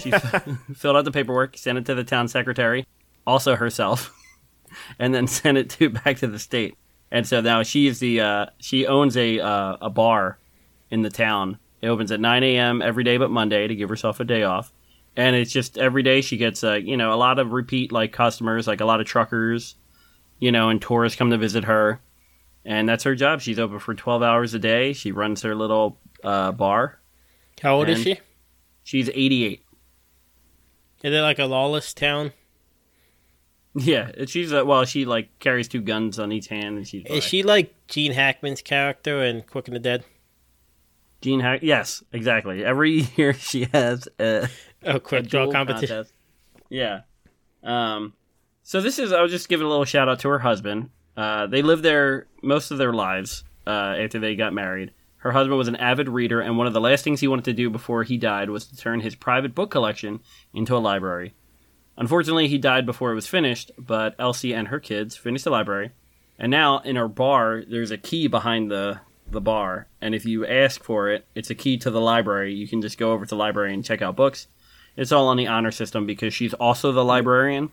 She 0.00 0.10
filled 0.74 0.96
out 0.96 1.04
the 1.04 1.12
paperwork, 1.12 1.56
sent 1.56 1.78
it 1.78 1.86
to 1.86 1.94
the 1.94 2.04
town 2.04 2.28
secretary, 2.28 2.86
also 3.26 3.56
herself, 3.56 4.12
and 4.98 5.14
then 5.14 5.26
sent 5.26 5.58
it 5.58 5.70
to 5.70 5.90
back 5.90 6.18
to 6.18 6.26
the 6.26 6.38
state. 6.38 6.76
And 7.10 7.26
so 7.26 7.40
now 7.40 7.62
she's 7.62 8.00
the 8.00 8.20
uh, 8.20 8.46
she 8.58 8.86
owns 8.86 9.16
a 9.16 9.40
uh, 9.40 9.76
a 9.80 9.90
bar 9.90 10.38
in 10.90 11.02
the 11.02 11.10
town. 11.10 11.58
It 11.80 11.88
opens 11.88 12.10
at 12.10 12.20
9 12.20 12.42
a.m. 12.42 12.82
every 12.82 13.04
day 13.04 13.16
but 13.16 13.30
Monday 13.30 13.66
to 13.66 13.74
give 13.74 13.88
herself 13.88 14.20
a 14.20 14.24
day 14.24 14.42
off. 14.42 14.72
And 15.16 15.34
it's 15.34 15.52
just 15.52 15.78
every 15.78 16.02
day 16.02 16.20
she 16.20 16.36
gets 16.36 16.62
uh, 16.62 16.74
you 16.74 16.96
know 16.96 17.12
a 17.12 17.16
lot 17.16 17.38
of 17.38 17.52
repeat 17.52 17.92
like 17.92 18.12
customers, 18.12 18.66
like 18.66 18.80
a 18.80 18.84
lot 18.84 19.00
of 19.00 19.06
truckers, 19.06 19.76
you 20.38 20.52
know, 20.52 20.68
and 20.68 20.80
tourists 20.80 21.16
come 21.16 21.30
to 21.30 21.38
visit 21.38 21.64
her. 21.64 22.00
And 22.64 22.88
that's 22.88 23.04
her 23.04 23.14
job. 23.14 23.40
She's 23.40 23.58
open 23.58 23.78
for 23.78 23.94
12 23.94 24.22
hours 24.22 24.52
a 24.52 24.58
day. 24.58 24.92
She 24.92 25.12
runs 25.12 25.42
her 25.42 25.54
little 25.54 25.98
uh, 26.24 26.50
bar. 26.52 26.98
How 27.62 27.76
old 27.76 27.88
is 27.88 28.02
she? 28.02 28.18
She's 28.82 29.08
88. 29.08 29.62
Is 31.02 31.14
it 31.14 31.20
like 31.20 31.38
a 31.38 31.44
lawless 31.44 31.94
town? 31.94 32.32
Yeah, 33.78 34.10
she's 34.26 34.52
uh, 34.52 34.64
well. 34.64 34.84
She 34.86 35.04
like 35.04 35.38
carries 35.38 35.68
two 35.68 35.82
guns 35.82 36.18
on 36.18 36.32
each 36.32 36.48
hand, 36.48 36.78
and 36.78 36.88
she's 36.88 37.04
Is 37.06 37.22
she 37.22 37.42
like 37.42 37.74
Gene 37.88 38.12
Hackman's 38.12 38.62
character 38.62 39.22
in 39.22 39.42
Quick 39.42 39.68
and 39.68 39.76
the 39.76 39.80
Dead? 39.80 40.04
Gene 41.26 41.40
Hack. 41.40 41.58
Yes, 41.64 42.04
exactly. 42.12 42.64
Every 42.64 43.00
year 43.16 43.32
she 43.32 43.66
has 43.74 44.06
a, 44.20 44.48
a 44.84 45.00
quick 45.00 45.26
draw 45.26 45.50
competition. 45.50 45.88
contest. 45.96 46.14
Yeah. 46.68 47.00
Um. 47.64 48.12
So 48.62 48.80
this 48.80 49.00
is. 49.00 49.10
I'll 49.10 49.26
just 49.26 49.48
give 49.48 49.60
a 49.60 49.66
little 49.66 49.84
shout 49.84 50.08
out 50.08 50.20
to 50.20 50.28
her 50.28 50.38
husband. 50.38 50.90
Uh, 51.16 51.48
they 51.48 51.62
lived 51.62 51.82
there 51.82 52.28
most 52.44 52.70
of 52.70 52.78
their 52.78 52.92
lives 52.92 53.42
uh, 53.66 53.96
after 53.98 54.20
they 54.20 54.36
got 54.36 54.52
married. 54.52 54.92
Her 55.16 55.32
husband 55.32 55.58
was 55.58 55.66
an 55.66 55.74
avid 55.74 56.08
reader, 56.08 56.40
and 56.40 56.56
one 56.56 56.68
of 56.68 56.72
the 56.72 56.80
last 56.80 57.02
things 57.02 57.18
he 57.18 57.26
wanted 57.26 57.46
to 57.46 57.52
do 57.52 57.70
before 57.70 58.04
he 58.04 58.18
died 58.18 58.48
was 58.48 58.64
to 58.66 58.76
turn 58.76 59.00
his 59.00 59.16
private 59.16 59.52
book 59.52 59.72
collection 59.72 60.20
into 60.54 60.76
a 60.76 60.78
library. 60.78 61.34
Unfortunately, 61.96 62.46
he 62.46 62.56
died 62.56 62.86
before 62.86 63.10
it 63.10 63.16
was 63.16 63.26
finished, 63.26 63.72
but 63.76 64.14
Elsie 64.20 64.54
and 64.54 64.68
her 64.68 64.78
kids 64.78 65.16
finished 65.16 65.42
the 65.42 65.50
library. 65.50 65.90
And 66.38 66.52
now 66.52 66.78
in 66.78 66.94
her 66.94 67.08
bar, 67.08 67.64
there's 67.68 67.90
a 67.90 67.98
key 67.98 68.28
behind 68.28 68.70
the, 68.70 69.00
the 69.30 69.40
bar, 69.40 69.88
and 70.00 70.14
if 70.14 70.24
you 70.24 70.46
ask 70.46 70.82
for 70.82 71.08
it, 71.10 71.26
it's 71.34 71.50
a 71.50 71.54
key 71.54 71.76
to 71.78 71.90
the 71.90 72.00
library. 72.00 72.54
You 72.54 72.68
can 72.68 72.80
just 72.80 72.98
go 72.98 73.12
over 73.12 73.24
to 73.24 73.28
the 73.30 73.36
library 73.36 73.74
and 73.74 73.84
check 73.84 74.00
out 74.02 74.16
books. 74.16 74.46
It's 74.96 75.12
all 75.12 75.28
on 75.28 75.36
the 75.36 75.46
honor 75.46 75.70
system 75.70 76.06
because 76.06 76.32
she's 76.32 76.54
also 76.54 76.92
the 76.92 77.04
librarian 77.04 77.70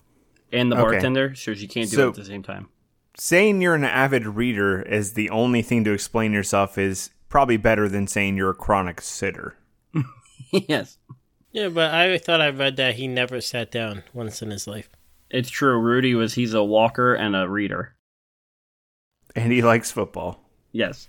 and 0.51 0.71
the 0.71 0.75
Okay. 0.75 0.83
bartender, 0.93 1.35
so 1.35 1.53
she 1.53 1.67
can't 1.67 1.89
do 1.89 1.95
So- 1.95 2.05
it 2.07 2.09
at 2.09 2.15
the 2.15 2.25
same 2.25 2.43
time. 2.43 2.69
Saying 3.15 3.61
you're 3.61 3.75
an 3.75 3.83
avid 3.83 4.25
reader 4.25 4.81
is 4.81 5.13
the 5.13 5.29
only 5.29 5.61
thing 5.61 5.83
to 5.83 5.91
explain 5.93 6.33
yourself 6.33 6.77
is 6.79 7.11
probably 7.29 7.57
better 7.57 7.87
than 7.87 8.07
saying 8.07 8.35
you're 8.37 8.49
a 8.49 8.55
chronic 8.55 9.01
sitter. 9.01 9.55
yes, 10.51 10.97
Yeah, 11.51 11.69
but 11.69 11.93
I 11.93 12.17
thought 12.17 12.41
I 12.41 12.49
read 12.49 12.75
that 12.77 12.95
he 12.95 13.07
never 13.07 13.39
sat 13.39 13.71
down 13.71 14.01
once 14.13 14.41
in 14.41 14.49
his 14.49 14.65
life. 14.67 14.89
it's 15.29 15.49
true. 15.51 15.79
Rudy 15.79 16.15
was 16.15 16.33
he's 16.33 16.53
a 16.55 16.63
walker 16.63 17.13
and 17.13 17.35
a 17.35 17.47
reader. 17.47 17.95
And 19.35 19.51
he 19.51 19.61
likes 19.61 19.91
football. 19.91 20.39
Yes, 20.71 21.07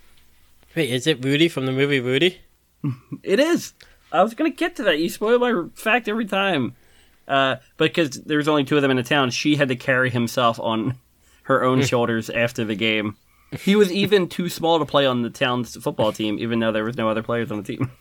Wait, 0.75 0.91
is 0.91 1.07
it 1.07 1.25
Rudy 1.25 1.49
from 1.49 1.67
the 1.67 1.73
movie 1.73 2.01
Rudy? 2.01 2.41
it 3.23 3.41
is. 3.41 3.75
I 4.13 4.23
was 4.23 4.35
gonna 4.35 4.51
get 4.51 4.77
to 4.77 4.85
that. 4.85 4.99
You 4.99 5.09
spoil 5.09 5.39
my 5.39 5.69
fact 5.75 6.09
every 6.09 6.27
time. 6.27 6.75
Uh, 7.27 7.57
because 7.79 8.21
there 8.23 8.37
was 8.37 8.49
only 8.49 8.65
two 8.65 8.77
of 8.77 8.83
them 8.83 8.91
in 8.91 8.99
the 8.99 9.03
town, 9.03 9.31
she 9.31 9.57
had 9.57 9.69
to 9.69 9.77
carry 9.77 10.11
himself 10.11 10.61
on 10.61 10.99
her 11.45 11.65
own 11.65 11.83
shoulders 11.87 12.29
after 12.29 12.65
the 12.65 12.75
game. 12.75 13.17
He 13.61 13.77
was 13.77 13.91
even 13.93 14.29
too 14.29 14.49
small 14.49 14.79
to 14.79 14.85
play 14.85 15.07
on 15.07 15.23
the 15.23 15.31
town's 15.31 15.77
football 15.83 16.13
team, 16.13 16.39
even 16.39 16.59
though 16.59 16.73
there 16.73 16.85
was 16.85 16.97
no 16.97 17.09
other 17.09 17.23
players 17.23 17.51
on 17.51 17.63
the 17.63 17.77
team. 17.77 17.91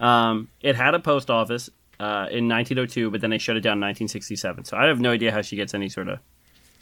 Um, 0.00 0.48
it 0.62 0.76
had 0.76 0.94
a 0.94 0.98
post 0.98 1.28
office 1.28 1.68
uh, 2.00 2.26
in 2.30 2.48
1902, 2.48 3.10
but 3.10 3.20
then 3.20 3.28
they 3.28 3.36
shut 3.36 3.58
it 3.58 3.60
down 3.60 3.74
in 3.74 3.82
1967. 3.82 4.64
So 4.64 4.76
I 4.76 4.86
have 4.86 4.98
no 4.98 5.10
idea 5.10 5.30
how 5.30 5.42
she 5.42 5.56
gets 5.56 5.74
any 5.74 5.90
sort 5.90 6.08
of 6.08 6.20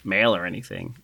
mail 0.04 0.34
or 0.36 0.46
anything. 0.46 0.96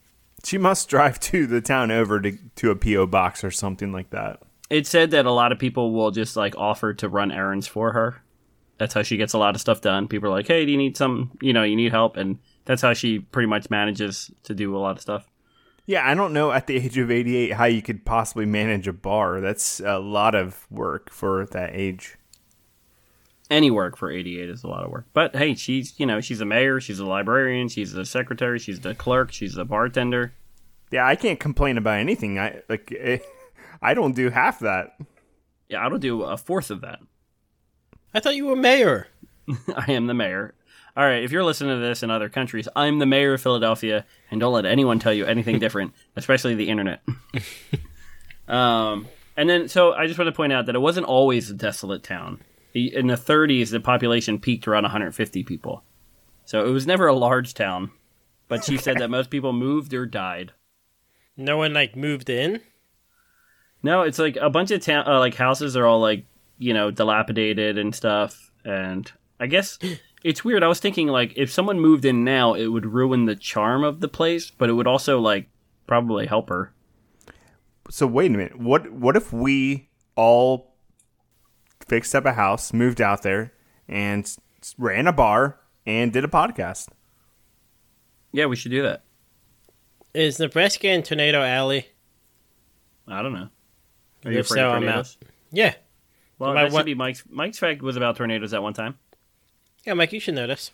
She 0.44 0.58
must 0.58 0.88
drive 0.88 1.18
to 1.20 1.46
the 1.46 1.60
town 1.60 1.90
over 1.90 2.20
to, 2.20 2.36
to 2.56 2.70
a 2.70 2.76
P.O. 2.76 3.06
box 3.06 3.42
or 3.42 3.50
something 3.50 3.92
like 3.92 4.10
that. 4.10 4.42
It 4.70 4.86
said 4.86 5.10
that 5.12 5.26
a 5.26 5.32
lot 5.32 5.52
of 5.52 5.58
people 5.58 5.92
will 5.92 6.10
just 6.10 6.36
like 6.36 6.56
offer 6.56 6.94
to 6.94 7.08
run 7.08 7.32
errands 7.32 7.66
for 7.66 7.92
her. 7.92 8.22
That's 8.78 8.94
how 8.94 9.02
she 9.02 9.16
gets 9.16 9.32
a 9.32 9.38
lot 9.38 9.54
of 9.54 9.60
stuff 9.60 9.80
done. 9.80 10.08
People 10.08 10.28
are 10.28 10.32
like, 10.32 10.48
"Hey, 10.48 10.64
do 10.66 10.72
you 10.72 10.78
need 10.78 10.96
some? 10.96 11.32
You 11.40 11.52
know, 11.52 11.62
you 11.62 11.76
need 11.76 11.92
help," 11.92 12.16
and 12.16 12.38
that's 12.64 12.82
how 12.82 12.92
she 12.92 13.20
pretty 13.20 13.46
much 13.46 13.70
manages 13.70 14.30
to 14.44 14.54
do 14.54 14.76
a 14.76 14.78
lot 14.78 14.96
of 14.96 15.02
stuff. 15.02 15.30
Yeah, 15.86 16.08
I 16.08 16.14
don't 16.14 16.32
know 16.32 16.50
at 16.50 16.66
the 16.66 16.76
age 16.76 16.96
of 16.98 17.10
88 17.10 17.52
how 17.52 17.66
you 17.66 17.82
could 17.82 18.04
possibly 18.04 18.46
manage 18.46 18.88
a 18.88 18.92
bar. 18.92 19.40
That's 19.40 19.80
a 19.80 19.98
lot 19.98 20.34
of 20.34 20.66
work 20.70 21.10
for 21.10 21.46
that 21.46 21.70
age. 21.72 22.16
Any 23.54 23.70
work 23.70 23.96
for 23.96 24.10
88 24.10 24.50
is 24.50 24.64
a 24.64 24.66
lot 24.66 24.84
of 24.84 24.90
work. 24.90 25.06
But 25.12 25.36
hey, 25.36 25.54
she's 25.54 25.98
you 25.98 26.06
know 26.06 26.20
she's 26.20 26.40
a 26.40 26.44
mayor, 26.44 26.80
she's 26.80 26.98
a 26.98 27.06
librarian, 27.06 27.68
she's 27.68 27.94
a 27.94 28.04
secretary, 28.04 28.58
she's 28.58 28.80
the 28.80 28.96
clerk, 28.96 29.30
she's 29.30 29.54
the 29.54 29.64
bartender. 29.64 30.32
Yeah, 30.90 31.06
I 31.06 31.14
can't 31.14 31.38
complain 31.38 31.78
about 31.78 31.98
anything. 32.00 32.36
I 32.40 32.62
like 32.68 32.92
I 33.82 33.94
don't 33.94 34.16
do 34.16 34.30
half 34.30 34.58
that. 34.58 34.96
Yeah, 35.68 35.86
I 35.86 35.88
don't 35.88 36.00
do 36.00 36.22
a 36.22 36.36
fourth 36.36 36.72
of 36.72 36.80
that. 36.80 36.98
I 38.12 38.18
thought 38.18 38.34
you 38.34 38.46
were 38.46 38.56
mayor. 38.56 39.06
I 39.76 39.92
am 39.92 40.08
the 40.08 40.14
mayor. 40.14 40.54
All 40.96 41.04
right, 41.04 41.22
if 41.22 41.30
you're 41.30 41.44
listening 41.44 41.76
to 41.76 41.80
this 41.80 42.02
in 42.02 42.10
other 42.10 42.28
countries, 42.28 42.68
I'm 42.74 42.98
the 42.98 43.06
mayor 43.06 43.34
of 43.34 43.40
Philadelphia, 43.40 44.04
and 44.32 44.40
don't 44.40 44.52
let 44.52 44.64
anyone 44.64 44.98
tell 44.98 45.12
you 45.12 45.26
anything 45.26 45.60
different, 45.60 45.94
especially 46.16 46.56
the 46.56 46.68
internet. 46.68 47.02
um, 48.48 49.06
and 49.36 49.48
then, 49.48 49.68
so 49.68 49.92
I 49.92 50.06
just 50.08 50.18
want 50.18 50.28
to 50.28 50.32
point 50.32 50.52
out 50.52 50.66
that 50.66 50.74
it 50.74 50.80
wasn't 50.80 51.06
always 51.06 51.50
a 51.50 51.54
desolate 51.54 52.02
town. 52.02 52.40
The- 52.74 52.94
In 52.94 53.06
the 53.06 53.14
30s, 53.14 53.70
the 53.70 53.80
population 53.80 54.38
peaked 54.38 54.68
around 54.68 54.82
150 54.82 55.42
people, 55.44 55.82
so 56.44 56.66
it 56.66 56.70
was 56.70 56.86
never 56.86 57.06
a 57.06 57.14
large 57.14 57.54
town. 57.54 57.90
But 58.46 58.62
she 58.64 58.76
said 58.76 58.98
that 58.98 59.08
most 59.08 59.30
people 59.30 59.54
moved 59.54 59.94
or 59.94 60.04
died. 60.04 60.52
No 61.36 61.56
one 61.56 61.72
like 61.72 61.96
moved 61.96 62.28
in. 62.28 62.60
No, 63.82 64.02
it's 64.02 64.18
like 64.18 64.36
a 64.36 64.50
bunch 64.50 64.70
of 64.70 64.82
town, 64.82 65.06
uh, 65.08 65.18
like 65.18 65.34
houses 65.34 65.76
are 65.76 65.86
all 65.86 66.00
like 66.00 66.26
you 66.58 66.74
know 66.74 66.90
dilapidated 66.90 67.78
and 67.78 67.94
stuff. 67.94 68.50
And 68.64 69.10
I 69.40 69.46
guess 69.46 69.78
it's 70.24 70.44
weird. 70.44 70.62
I 70.62 70.68
was 70.68 70.80
thinking 70.80 71.08
like 71.08 71.32
if 71.36 71.50
someone 71.50 71.80
moved 71.80 72.04
in 72.04 72.22
now, 72.24 72.54
it 72.54 72.66
would 72.66 72.86
ruin 72.86 73.24
the 73.24 73.36
charm 73.36 73.82
of 73.84 74.00
the 74.00 74.08
place, 74.08 74.50
but 74.50 74.68
it 74.68 74.74
would 74.74 74.86
also 74.86 75.20
like 75.20 75.48
probably 75.86 76.26
help 76.26 76.48
her. 76.50 76.72
So 77.90 78.06
wait 78.06 78.30
a 78.30 78.36
minute. 78.36 78.58
What 78.58 78.90
what 78.92 79.16
if 79.16 79.32
we 79.32 79.88
all 80.16 80.73
fixed 81.86 82.14
up 82.14 82.24
a 82.24 82.32
house, 82.32 82.72
moved 82.72 83.00
out 83.00 83.22
there, 83.22 83.52
and 83.88 84.30
ran 84.78 85.06
a 85.06 85.12
bar 85.12 85.58
and 85.86 86.12
did 86.12 86.24
a 86.24 86.28
podcast? 86.28 86.88
Yeah, 88.32 88.46
we 88.46 88.56
should 88.56 88.72
do 88.72 88.82
that. 88.82 89.04
Is 90.14 90.38
Nebraska 90.38 90.88
in 90.88 91.02
Tornado 91.02 91.42
Alley? 91.42 91.88
I 93.06 93.22
don't 93.22 93.32
know. 93.32 93.48
Are 94.24 94.32
you 94.32 94.38
If 94.38 94.46
afraid 94.46 94.60
so, 94.60 94.68
of 94.68 94.74
I'm 94.76 94.82
tornadoes? 94.82 95.18
Yeah. 95.50 95.74
Well, 96.38 96.54
that 96.54 96.72
should 96.72 96.86
be 96.86 96.94
Mike's. 96.94 97.22
Mike's 97.28 97.58
fact 97.58 97.82
was 97.82 97.96
about 97.96 98.16
tornadoes 98.16 98.54
at 98.54 98.62
one 98.62 98.74
time. 98.74 98.98
Yeah, 99.84 99.94
Mike, 99.94 100.12
you 100.12 100.20
should 100.20 100.34
notice. 100.34 100.70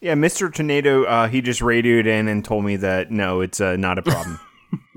Yeah, 0.00 0.14
Mr. 0.14 0.52
Tornado, 0.52 1.04
uh, 1.04 1.28
he 1.28 1.40
just 1.40 1.60
radioed 1.60 2.06
in 2.06 2.28
and 2.28 2.44
told 2.44 2.64
me 2.64 2.76
that 2.76 3.10
no, 3.10 3.40
it's 3.40 3.60
uh, 3.60 3.76
not 3.76 3.98
a 3.98 4.02
problem. 4.02 4.40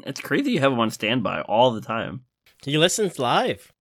It's 0.03 0.19
crazy 0.19 0.53
you 0.53 0.59
have 0.61 0.71
him 0.73 0.79
on 0.79 0.89
standby 0.89 1.41
all 1.41 1.71
the 1.71 1.79
time. 1.79 2.25
He 2.65 2.75
listens 2.77 3.19
live. 3.19 3.71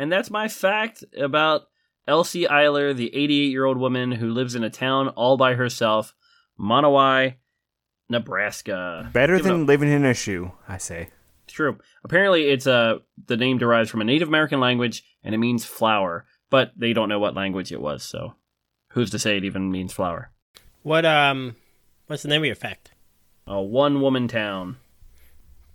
And 0.00 0.10
that's 0.10 0.30
my 0.30 0.48
fact 0.48 1.04
about 1.14 1.64
Elsie 2.08 2.46
Eiler, 2.46 2.96
the 2.96 3.14
88 3.14 3.50
year 3.50 3.66
old 3.66 3.76
woman 3.76 4.12
who 4.12 4.30
lives 4.30 4.54
in 4.54 4.64
a 4.64 4.70
town 4.70 5.08
all 5.08 5.36
by 5.36 5.52
herself, 5.56 6.14
Monowi, 6.58 7.34
Nebraska. 8.08 9.10
Better 9.12 9.36
Give 9.36 9.44
than 9.44 9.60
up. 9.60 9.68
living 9.68 9.90
in 9.90 10.06
a 10.06 10.14
shoe, 10.14 10.52
I 10.66 10.78
say. 10.78 11.10
True. 11.46 11.76
Apparently, 12.02 12.48
it's 12.48 12.66
uh, 12.66 13.00
the 13.26 13.36
name 13.36 13.58
derives 13.58 13.90
from 13.90 14.00
a 14.00 14.04
Native 14.04 14.28
American 14.28 14.58
language 14.58 15.04
and 15.22 15.34
it 15.34 15.38
means 15.38 15.66
flower, 15.66 16.24
but 16.48 16.72
they 16.74 16.94
don't 16.94 17.10
know 17.10 17.18
what 17.18 17.34
language 17.34 17.70
it 17.70 17.82
was, 17.82 18.02
so 18.02 18.36
who's 18.92 19.10
to 19.10 19.18
say 19.18 19.36
it 19.36 19.44
even 19.44 19.70
means 19.70 19.92
flower? 19.92 20.30
What 20.82 21.04
um, 21.04 21.56
what's 22.06 22.22
the 22.22 22.30
name 22.30 22.40
of 22.40 22.46
your 22.46 22.54
fact? 22.54 22.92
A 23.46 23.60
one 23.60 24.00
woman 24.00 24.28
town. 24.28 24.78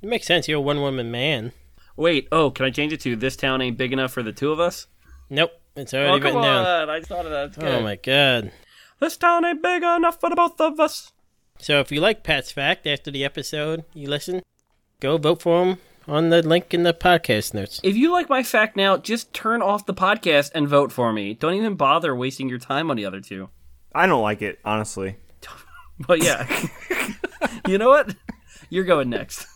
It 0.01 0.10
makes 0.10 0.25
sense. 0.25 0.48
You're 0.48 0.58
a 0.58 0.62
one 0.62 0.82
woman 0.82 1.12
man. 1.12 1.51
Wait, 1.96 2.28
oh, 2.32 2.52
can 2.52 2.66
I 2.66 2.70
change 2.70 2.92
it 2.94 3.00
to 3.02 3.16
this 3.16 3.36
town 3.36 3.62
ain't 3.62 3.78
big 3.78 3.94
enough 3.94 4.12
for 4.12 4.24
the 4.24 4.34
two 4.34 4.52
of 4.52 4.60
us? 4.60 4.88
Nope, 5.30 5.52
it's 5.75 5.94
Oh, 5.94 6.00
already 6.00 6.20
come 6.22 6.36
written 6.36 6.42
down. 6.42 6.90
I 6.90 7.02
thought 7.02 7.25
of 7.25 7.32
that. 7.32 7.48
It's 7.50 7.58
Oh 7.58 7.62
good. 7.62 7.84
my 7.84 7.96
god. 7.96 8.52
This 9.00 9.18
town 9.18 9.46
ain't 9.46 9.62
big 9.64 9.84
enough 9.84 10.20
for 10.20 10.30
the 10.30 10.36
both 10.36 10.60
of 10.60 10.80
us. 10.80 11.12
So 11.60 11.80
if 11.80 11.92
you 11.92 12.02
like 12.02 12.24
Pat's 12.24 12.52
fact 12.52 12.86
after 12.86 13.12
the 13.12 13.24
episode 13.24 13.86
you 13.94 14.10
listen, 14.10 14.42
go 15.00 15.18
vote 15.18 15.42
for 15.42 15.64
him 15.66 15.78
on 16.08 16.30
the 16.30 16.42
link 16.42 16.74
in 16.74 16.84
the 16.84 16.94
podcast 16.94 17.54
notes. 17.54 17.80
If 17.84 17.96
you 17.96 18.12
like 18.12 18.30
my 18.30 18.44
fact 18.44 18.75
now, 18.75 18.98
just 18.98 19.34
turn 19.34 19.62
off 19.62 19.86
the 19.86 19.94
podcast 19.94 20.52
and 20.54 20.68
vote 20.68 20.92
for 20.92 21.12
me. 21.14 21.34
Don't 21.34 21.54
even 21.56 21.75
bother 21.75 22.14
wasting 22.16 22.50
your 22.50 22.60
time 22.60 22.92
on 22.92 22.98
the 22.98 23.06
other 23.06 23.22
two. 23.22 23.50
I 23.94 24.06
don't 24.06 24.22
like 24.22 24.42
it, 24.42 24.60
honestly. 24.66 25.16
But 25.98 26.22
yeah. 26.22 26.46
you 27.68 27.78
know 27.78 27.88
what? 27.88 28.14
You're 28.70 28.84
going 28.84 29.10
next. 29.10 29.48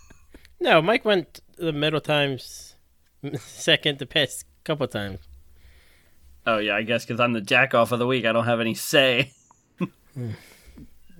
No, 0.61 0.81
Mike 0.81 1.03
went 1.03 1.41
the 1.59 1.73
middle 1.73 2.01
times 2.01 2.75
second 3.39 3.99
the 3.99 4.05
past 4.05 4.45
couple 4.63 4.87
times. 4.87 5.19
Oh 6.47 6.57
yeah, 6.57 6.75
I 6.75 6.81
guess 6.83 7.05
because 7.05 7.19
I'm 7.19 7.33
the 7.33 7.41
jack 7.41 7.73
off 7.73 7.91
of 7.91 7.99
the 7.99 8.07
week, 8.07 8.25
I 8.25 8.31
don't 8.31 8.45
have 8.45 8.59
any 8.59 8.73
say. 8.75 9.31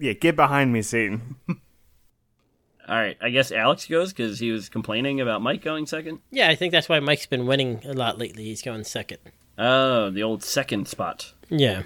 Yeah, 0.02 0.14
get 0.14 0.38
behind 0.38 0.72
me, 0.72 0.82
Satan. 0.82 1.36
All 1.50 2.96
right, 2.96 3.18
I 3.22 3.30
guess 3.30 3.52
Alex 3.52 3.86
goes 3.86 4.14
because 4.14 4.40
he 4.40 4.50
was 4.52 4.70
complaining 4.70 5.20
about 5.22 5.42
Mike 5.42 5.62
going 5.62 5.86
second. 5.86 6.20
Yeah, 6.32 6.50
I 6.50 6.56
think 6.56 6.72
that's 6.72 6.88
why 6.88 7.00
Mike's 7.02 7.26
been 7.26 7.46
winning 7.46 7.82
a 7.86 7.92
lot 7.94 8.18
lately. 8.18 8.46
He's 8.46 8.62
going 8.62 8.86
second. 8.86 9.20
Oh, 9.58 10.10
the 10.10 10.24
old 10.24 10.42
second 10.44 10.88
spot. 10.88 11.34
Yeah, 11.50 11.84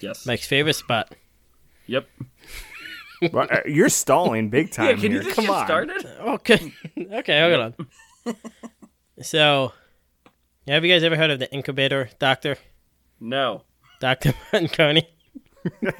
Yes. 0.00 0.24
Mike's 0.26 0.46
favorite 0.46 0.74
spot. 0.76 1.14
Yep. 1.86 2.08
Well, 3.32 3.48
uh, 3.50 3.60
You're 3.66 3.88
stalling 3.88 4.50
big 4.50 4.70
time 4.72 4.86
Yeah, 4.86 4.92
can 4.92 5.00
here. 5.00 5.12
you 5.12 5.22
just 5.22 5.36
Come 5.36 5.46
get 5.46 5.54
on. 5.54 5.64
started? 5.66 6.06
Okay, 6.20 6.72
okay, 7.12 7.40
hold 7.40 7.74
on. 8.26 8.36
so, 9.22 9.72
have 10.68 10.84
you 10.84 10.92
guys 10.92 11.02
ever 11.02 11.16
heard 11.16 11.30
of 11.30 11.38
the 11.38 11.52
incubator 11.52 12.10
doctor, 12.18 12.56
No. 13.20 13.62
Doctor 14.00 14.34
Marconi? 14.52 15.08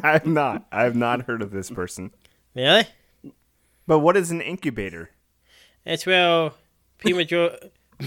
I 0.02 0.12
have 0.12 0.26
not. 0.26 0.66
I 0.70 0.82
have 0.84 0.94
not 0.96 1.22
heard 1.22 1.40
of 1.42 1.50
this 1.50 1.70
person. 1.70 2.12
Really? 2.54 2.84
But 3.86 4.00
what 4.00 4.16
is 4.16 4.30
an 4.30 4.40
incubator? 4.40 5.10
It's 5.84 6.04
where 6.06 6.50
premature 6.98 7.52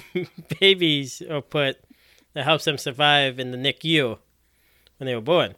babies 0.60 1.22
are 1.30 1.42
put 1.42 1.78
that 2.34 2.44
helps 2.46 2.66
them 2.66 2.78
survive 2.78 3.40
in 3.40 3.52
the 3.52 3.58
NICU 3.58 4.20
when 4.98 5.06
they 5.08 5.16
were 5.16 5.22
born. 5.22 5.56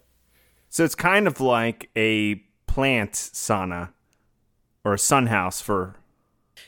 So 0.69 0.83
it's 0.85 0.95
kind 0.95 1.27
of 1.27 1.41
like 1.41 1.89
a 1.97 2.41
plant 2.73 3.11
sauna 3.13 3.89
or 4.83 4.93
a 4.93 4.99
sun 4.99 5.27
house 5.27 5.61
for, 5.61 5.95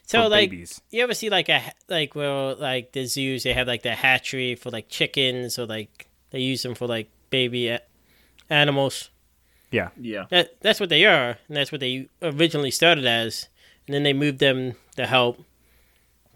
So 0.05 0.23
for 0.23 0.29
like, 0.29 0.49
babies. 0.49 0.81
you 0.91 1.01
ever 1.03 1.13
see 1.13 1.29
like 1.29 1.49
a 1.49 1.61
like 1.87 2.13
well 2.15 2.55
like 2.59 2.91
the 2.91 3.05
zoos 3.05 3.43
they 3.43 3.53
have 3.53 3.67
like 3.67 3.83
the 3.83 3.95
hatchery 3.95 4.55
for 4.55 4.69
like 4.69 4.89
chickens 4.89 5.57
or 5.57 5.65
like 5.65 6.07
they 6.31 6.39
use 6.39 6.61
them 6.63 6.75
for 6.75 6.87
like 6.87 7.09
baby 7.29 7.77
animals. 8.49 9.09
Yeah. 9.71 9.89
Yeah. 9.99 10.25
That 10.29 10.61
that's 10.61 10.79
what 10.79 10.89
they 10.89 11.05
are, 11.05 11.37
and 11.47 11.57
that's 11.57 11.71
what 11.71 11.81
they 11.81 12.07
originally 12.21 12.71
started 12.71 13.05
as, 13.05 13.47
and 13.87 13.93
then 13.95 14.03
they 14.03 14.13
moved 14.13 14.39
them 14.39 14.75
to 14.97 15.05
help 15.07 15.43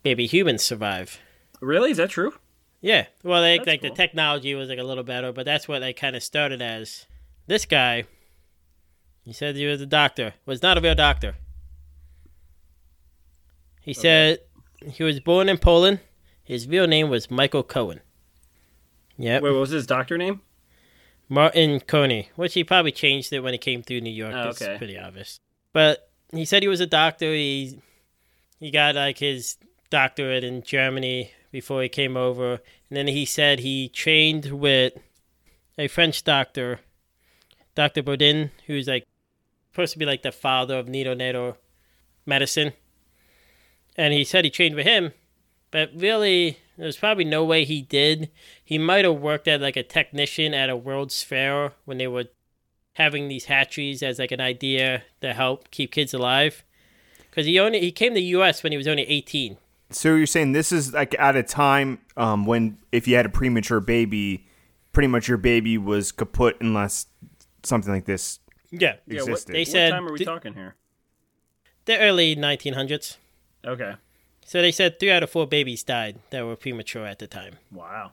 baby 0.03 0.25
humans 0.25 0.63
survive. 0.63 1.19
Really? 1.61 1.91
Is 1.91 1.97
that 1.97 2.09
true? 2.09 2.33
Yeah, 2.79 3.07
well, 3.23 3.41
they, 3.41 3.57
That's 3.57 3.67
like 3.67 3.81
cool. 3.81 3.89
the 3.89 3.95
technology 3.95 4.53
was 4.53 4.69
like 4.69 4.77
a 4.77 4.83
little 4.83 5.03
better, 5.03 5.31
but 5.33 5.45
that's 5.45 5.67
what 5.67 5.79
they 5.79 5.93
kind 5.93 6.15
of 6.15 6.21
started 6.23 6.61
as. 6.61 7.05
This 7.47 7.65
guy, 7.65 8.03
he 9.27 9.33
said 9.33 9.57
he 9.57 9.65
was 9.65 9.81
a 9.81 9.85
doctor, 9.85 10.33
was 10.45 10.61
not 10.61 10.77
a 10.77 10.81
real 10.81 10.95
doctor. 10.95 11.35
He 13.81 13.93
said 13.93 14.39
he 14.85 15.03
was 15.03 15.19
born 15.19 15.49
in 15.49 15.57
Poland. 15.57 15.99
His 16.43 16.65
real 16.67 16.87
name 16.87 17.09
was 17.09 17.29
Michael 17.29 17.63
Cohen. 17.63 17.99
Yep, 19.17 19.43
Wait, 19.43 19.51
what 19.51 19.59
was 19.59 19.71
his 19.71 19.85
doctor 19.85 20.17
name? 20.17 20.41
Martin 21.27 21.81
Couney, 21.81 22.29
which 22.37 22.53
he 22.53 22.63
probably 22.63 22.93
changed 22.93 23.33
it 23.33 23.41
when 23.41 23.53
he 23.53 23.57
came 23.57 23.83
through 23.83 23.99
New 23.99 24.09
York. 24.11 24.33
Oh, 24.33 24.49
It's 24.49 24.61
okay. 24.61 24.77
pretty 24.77 24.97
obvious. 24.97 25.39
But 25.73 26.09
he 26.31 26.45
said 26.45 26.63
he 26.63 26.69
was 26.69 26.79
a 26.79 26.85
doctor. 26.87 27.33
He 27.33 27.81
he 28.61 28.71
got 28.71 28.95
like 28.95 29.17
his 29.17 29.57
doctorate 29.89 30.43
in 30.45 30.61
Germany 30.63 31.31
before 31.51 31.81
he 31.83 31.89
came 31.89 32.15
over, 32.15 32.53
and 32.53 32.97
then 32.97 33.07
he 33.07 33.25
said 33.25 33.59
he 33.59 33.89
trained 33.89 34.45
with 34.53 34.93
a 35.77 35.87
French 35.89 36.23
doctor, 36.23 36.79
Doctor 37.75 38.01
Budin, 38.03 38.51
who's 38.67 38.87
like 38.87 39.05
supposed 39.77 39.93
to 39.93 39.99
be 39.99 40.05
like 40.07 40.23
the 40.23 40.31
father 40.31 40.79
of 40.79 40.87
neonatal 40.87 41.55
medicine. 42.25 42.73
And 43.95 44.11
he 44.11 44.23
said 44.23 44.43
he 44.43 44.49
trained 44.49 44.73
with 44.73 44.87
him, 44.87 45.13
but 45.69 45.91
really, 45.95 46.57
there's 46.79 46.97
probably 46.97 47.25
no 47.25 47.45
way 47.45 47.63
he 47.63 47.83
did. 47.83 48.31
He 48.63 48.79
might 48.79 49.05
have 49.05 49.17
worked 49.19 49.47
as 49.47 49.61
like 49.61 49.77
a 49.77 49.83
technician 49.83 50.55
at 50.55 50.71
a 50.71 50.75
World's 50.75 51.21
Fair 51.21 51.73
when 51.85 51.99
they 51.99 52.07
were 52.07 52.25
having 52.93 53.27
these 53.27 53.45
hatcheries 53.45 54.01
as 54.01 54.17
like 54.17 54.31
an 54.31 54.41
idea 54.41 55.03
to 55.21 55.35
help 55.35 55.69
keep 55.69 55.91
kids 55.91 56.11
alive. 56.11 56.63
Because 57.29 57.45
he 57.45 57.59
only 57.59 57.79
he 57.79 57.91
came 57.91 58.13
to 58.13 58.19
the 58.19 58.33
U.S. 58.37 58.63
when 58.63 58.71
he 58.71 58.77
was 58.77 58.87
only 58.87 59.03
18. 59.03 59.57
So 59.91 60.15
you're 60.15 60.25
saying 60.25 60.53
this 60.53 60.71
is 60.71 60.91
like 60.93 61.15
at 61.19 61.35
a 61.35 61.43
time 61.43 61.99
um, 62.15 62.47
when 62.47 62.79
if 62.91 63.07
you 63.07 63.15
had 63.15 63.27
a 63.27 63.29
premature 63.29 63.79
baby, 63.79 64.47
pretty 64.91 65.07
much 65.07 65.27
your 65.27 65.37
baby 65.37 65.77
was 65.77 66.11
kaput 66.11 66.57
unless 66.61 67.05
something 67.63 67.93
like 67.93 68.05
this 68.05 68.39
Yeah, 68.71 68.95
Yeah, 69.05 69.21
what, 69.21 69.29
existed. 69.29 69.53
They 69.53 69.59
what 69.59 69.67
said 69.67 69.91
time 69.91 70.07
are 70.07 70.11
we 70.11 70.17
th- 70.17 70.27
talking 70.27 70.53
here? 70.53 70.75
the 71.85 71.97
early 71.99 72.35
1900s. 72.35 73.17
Okay. 73.65 73.95
So 74.45 74.61
they 74.61 74.71
said 74.71 74.99
three 74.99 75.11
out 75.11 75.23
of 75.23 75.29
four 75.29 75.47
babies 75.47 75.83
died 75.83 76.19
that 76.29 76.45
were 76.45 76.55
premature 76.55 77.05
at 77.05 77.19
the 77.19 77.27
time. 77.27 77.55
Wow. 77.71 78.11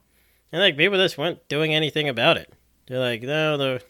And 0.52 0.60
like 0.60 0.76
people 0.76 0.98
just 0.98 1.18
weren't 1.18 1.46
doing 1.48 1.74
anything 1.74 2.08
about 2.08 2.36
it. 2.36 2.52
They're 2.86 2.98
like, 3.00 3.22
no, 3.22 3.56
they're, 3.56 3.80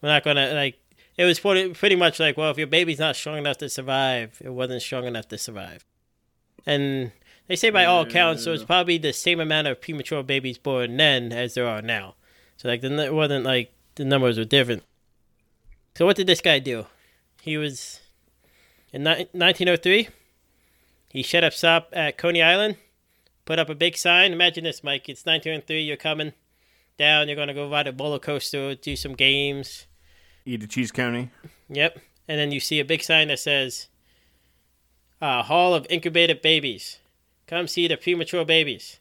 we're 0.00 0.08
not 0.08 0.24
gonna 0.24 0.52
like. 0.54 0.78
It 1.16 1.24
was 1.24 1.38
pretty, 1.40 1.74
pretty 1.74 1.96
much 1.96 2.18
like, 2.18 2.38
well, 2.38 2.50
if 2.50 2.56
your 2.56 2.66
baby's 2.66 2.98
not 2.98 3.16
strong 3.16 3.36
enough 3.36 3.58
to 3.58 3.68
survive, 3.68 4.40
it 4.42 4.48
wasn't 4.48 4.80
strong 4.80 5.04
enough 5.04 5.28
to 5.28 5.36
survive. 5.36 5.84
And 6.64 7.12
they 7.48 7.56
say 7.56 7.68
by 7.68 7.84
all 7.84 8.02
accounts, 8.02 8.44
there 8.44 8.52
was 8.52 8.64
probably 8.64 8.96
the 8.96 9.12
same 9.12 9.38
amount 9.38 9.66
of 9.66 9.80
premature 9.80 10.22
babies 10.22 10.56
born 10.56 10.96
then 10.96 11.32
as 11.32 11.52
there 11.52 11.66
are 11.66 11.82
now. 11.82 12.14
So 12.56 12.68
like, 12.68 12.80
the, 12.80 12.96
it 13.04 13.12
wasn't 13.12 13.44
like 13.44 13.74
the 13.96 14.06
numbers 14.06 14.38
were 14.38 14.44
different. 14.46 14.84
So 15.94 16.06
what 16.06 16.16
did 16.16 16.26
this 16.26 16.40
guy 16.40 16.58
do? 16.58 16.86
He 17.40 17.56
was 17.56 18.00
in 18.92 19.02
ni- 19.02 19.28
1903. 19.32 20.08
He 21.10 21.22
shut 21.22 21.44
up 21.44 21.52
shop 21.52 21.90
at 21.92 22.16
Coney 22.16 22.42
Island 22.42 22.76
put 23.44 23.58
up 23.58 23.68
a 23.68 23.74
big 23.74 23.96
sign. 23.96 24.32
Imagine 24.32 24.64
this, 24.64 24.84
Mike. 24.84 25.08
It's 25.08 25.24
1903. 25.24 25.82
You're 25.82 25.96
coming 25.96 26.32
down. 26.98 27.28
You're 27.28 27.36
going 27.36 27.48
to 27.48 27.54
go 27.54 27.70
ride 27.70 27.88
a 27.88 27.92
roller 27.92 28.18
coaster, 28.18 28.74
do 28.74 28.96
some 28.96 29.14
games. 29.14 29.86
eat 30.44 30.62
a 30.62 30.66
cheese 30.66 30.92
coney. 30.92 31.30
Yep. 31.68 31.98
And 32.28 32.38
then 32.38 32.52
you 32.52 32.60
see 32.60 32.80
a 32.80 32.84
big 32.84 33.02
sign 33.02 33.28
that 33.28 33.38
says, 33.38 33.88
uh, 35.20 35.42
Hall 35.42 35.74
of 35.74 35.86
Incubated 35.90 36.42
Babies. 36.42 36.98
Come 37.46 37.68
see 37.68 37.88
the 37.88 37.96
premature 37.96 38.44
babies. 38.44 39.00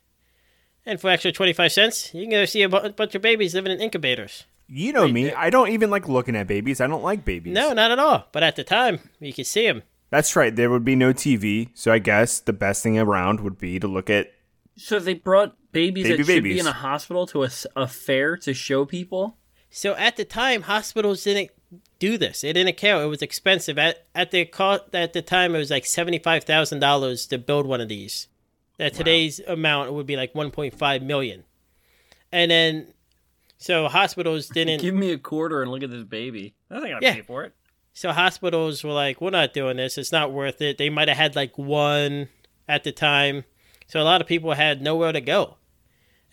And 0.86 1.00
for 1.00 1.10
extra 1.10 1.32
25 1.32 1.72
cents, 1.72 2.14
you 2.14 2.24
can 2.24 2.32
go 2.32 2.46
see 2.46 2.64
a 2.64 2.70
bunch 2.70 3.16
of 3.16 3.22
babies 3.22 3.54
living 3.54 3.72
in 3.72 3.80
incubators. 3.80 4.46
You 4.74 4.94
know 4.94 5.06
me. 5.06 5.34
I 5.34 5.50
don't 5.50 5.70
even 5.70 5.90
like 5.90 6.08
looking 6.08 6.36
at 6.36 6.48
babies. 6.48 6.80
I 6.80 6.88
don't 6.88 7.04
like 7.04 7.26
babies. 7.26 7.54
No, 7.54 7.74
not 7.74 7.92
at 7.92 8.00
all. 8.00 8.28
But 8.32 8.44
at 8.44 8.56
the 8.56 8.64
time, 8.64 9.00
you 9.20 9.34
could 9.34 9.46
see 9.46 9.68
them. 9.68 9.84
That's 10.12 10.34
right. 10.36 10.56
There 10.56 10.70
would 10.70 10.86
be 10.86 10.96
no 10.96 11.12
TV, 11.12 11.70
so 11.74 11.92
I 11.92 12.00
guess 12.00 12.40
the 12.40 12.54
best 12.54 12.82
thing 12.82 12.98
around 12.98 13.42
would 13.42 13.58
be 13.58 13.80
to 13.80 13.88
look 13.88 14.10
at. 14.10 14.32
So 14.78 15.00
they 15.00 15.14
brought 15.14 15.58
babies 15.74 16.06
Baby 16.06 16.24
that 16.24 16.26
should 16.26 16.44
be 16.44 16.60
in 16.60 16.68
a 16.68 16.72
hospital 16.72 17.28
to 17.28 17.48
a 17.76 17.88
fair 17.88 18.38
to 18.38 18.54
show 18.54 18.86
people. 18.86 19.38
So 19.70 19.94
at 19.96 20.16
the 20.16 20.26
time, 20.26 20.64
hospitals 20.64 21.24
didn't 21.24 21.52
do 22.00 22.18
this. 22.18 22.42
They 22.42 22.54
didn't 22.54 22.78
care. 22.78 23.02
It 23.02 23.08
was 23.08 23.22
expensive. 23.22 23.78
At 23.78 24.06
at 24.16 24.32
the 24.32 24.46
cost 24.46 24.84
at 24.94 25.12
the 25.12 25.22
time, 25.22 25.54
it 25.54 25.60
was 25.60 25.72
like 25.72 25.86
seventy 25.86 26.20
five 26.20 26.46
thousand 26.46 26.80
dollars 26.80 27.26
to 27.28 27.38
build 27.38 27.66
one 27.66 27.82
of 27.82 27.90
these. 27.90 28.28
At 28.80 28.94
today's 28.94 29.40
amount, 29.42 29.90
it 29.90 29.94
would 29.94 30.08
be 30.08 30.16
like 30.16 30.34
one 30.34 30.52
point 30.52 30.78
five 30.78 31.04
million. 31.04 31.44
And 32.32 32.50
then, 32.50 32.94
so 33.62 33.88
hospitals 33.88 34.48
didn't. 34.54 34.82
Give 34.82 34.96
me 34.96 35.12
a 35.12 35.18
quarter 35.18 35.62
and 35.62 35.72
look 35.72 35.84
at 35.84 35.92
this 35.92 36.04
baby. 36.04 36.54
I 36.70 36.80
think 36.82 36.96
I'd 36.96 37.04
Yeah. 37.04 37.14
pay 37.16 37.22
for 37.22 37.44
it. 37.44 37.54
So 37.94 38.12
hospitals 38.12 38.84
were 38.84 38.92
like, 38.94 39.22
"We're 39.22 39.30
not 39.30 39.54
doing 39.54 39.78
this. 39.78 39.98
It's 39.98 40.12
not 40.12 40.32
worth 40.32 40.62
it." 40.62 40.78
They 40.78 40.90
might 40.90 41.08
have 41.08 41.18
had 41.18 41.36
like 41.36 41.58
one 41.58 42.30
at 42.68 42.84
the 42.84 42.92
time, 42.92 43.44
so 43.88 44.02
a 44.02 44.04
lot 44.04 44.22
of 44.22 44.28
people 44.28 44.54
had 44.54 44.82
nowhere 44.82 45.12
to 45.12 45.22
go. 45.22 45.58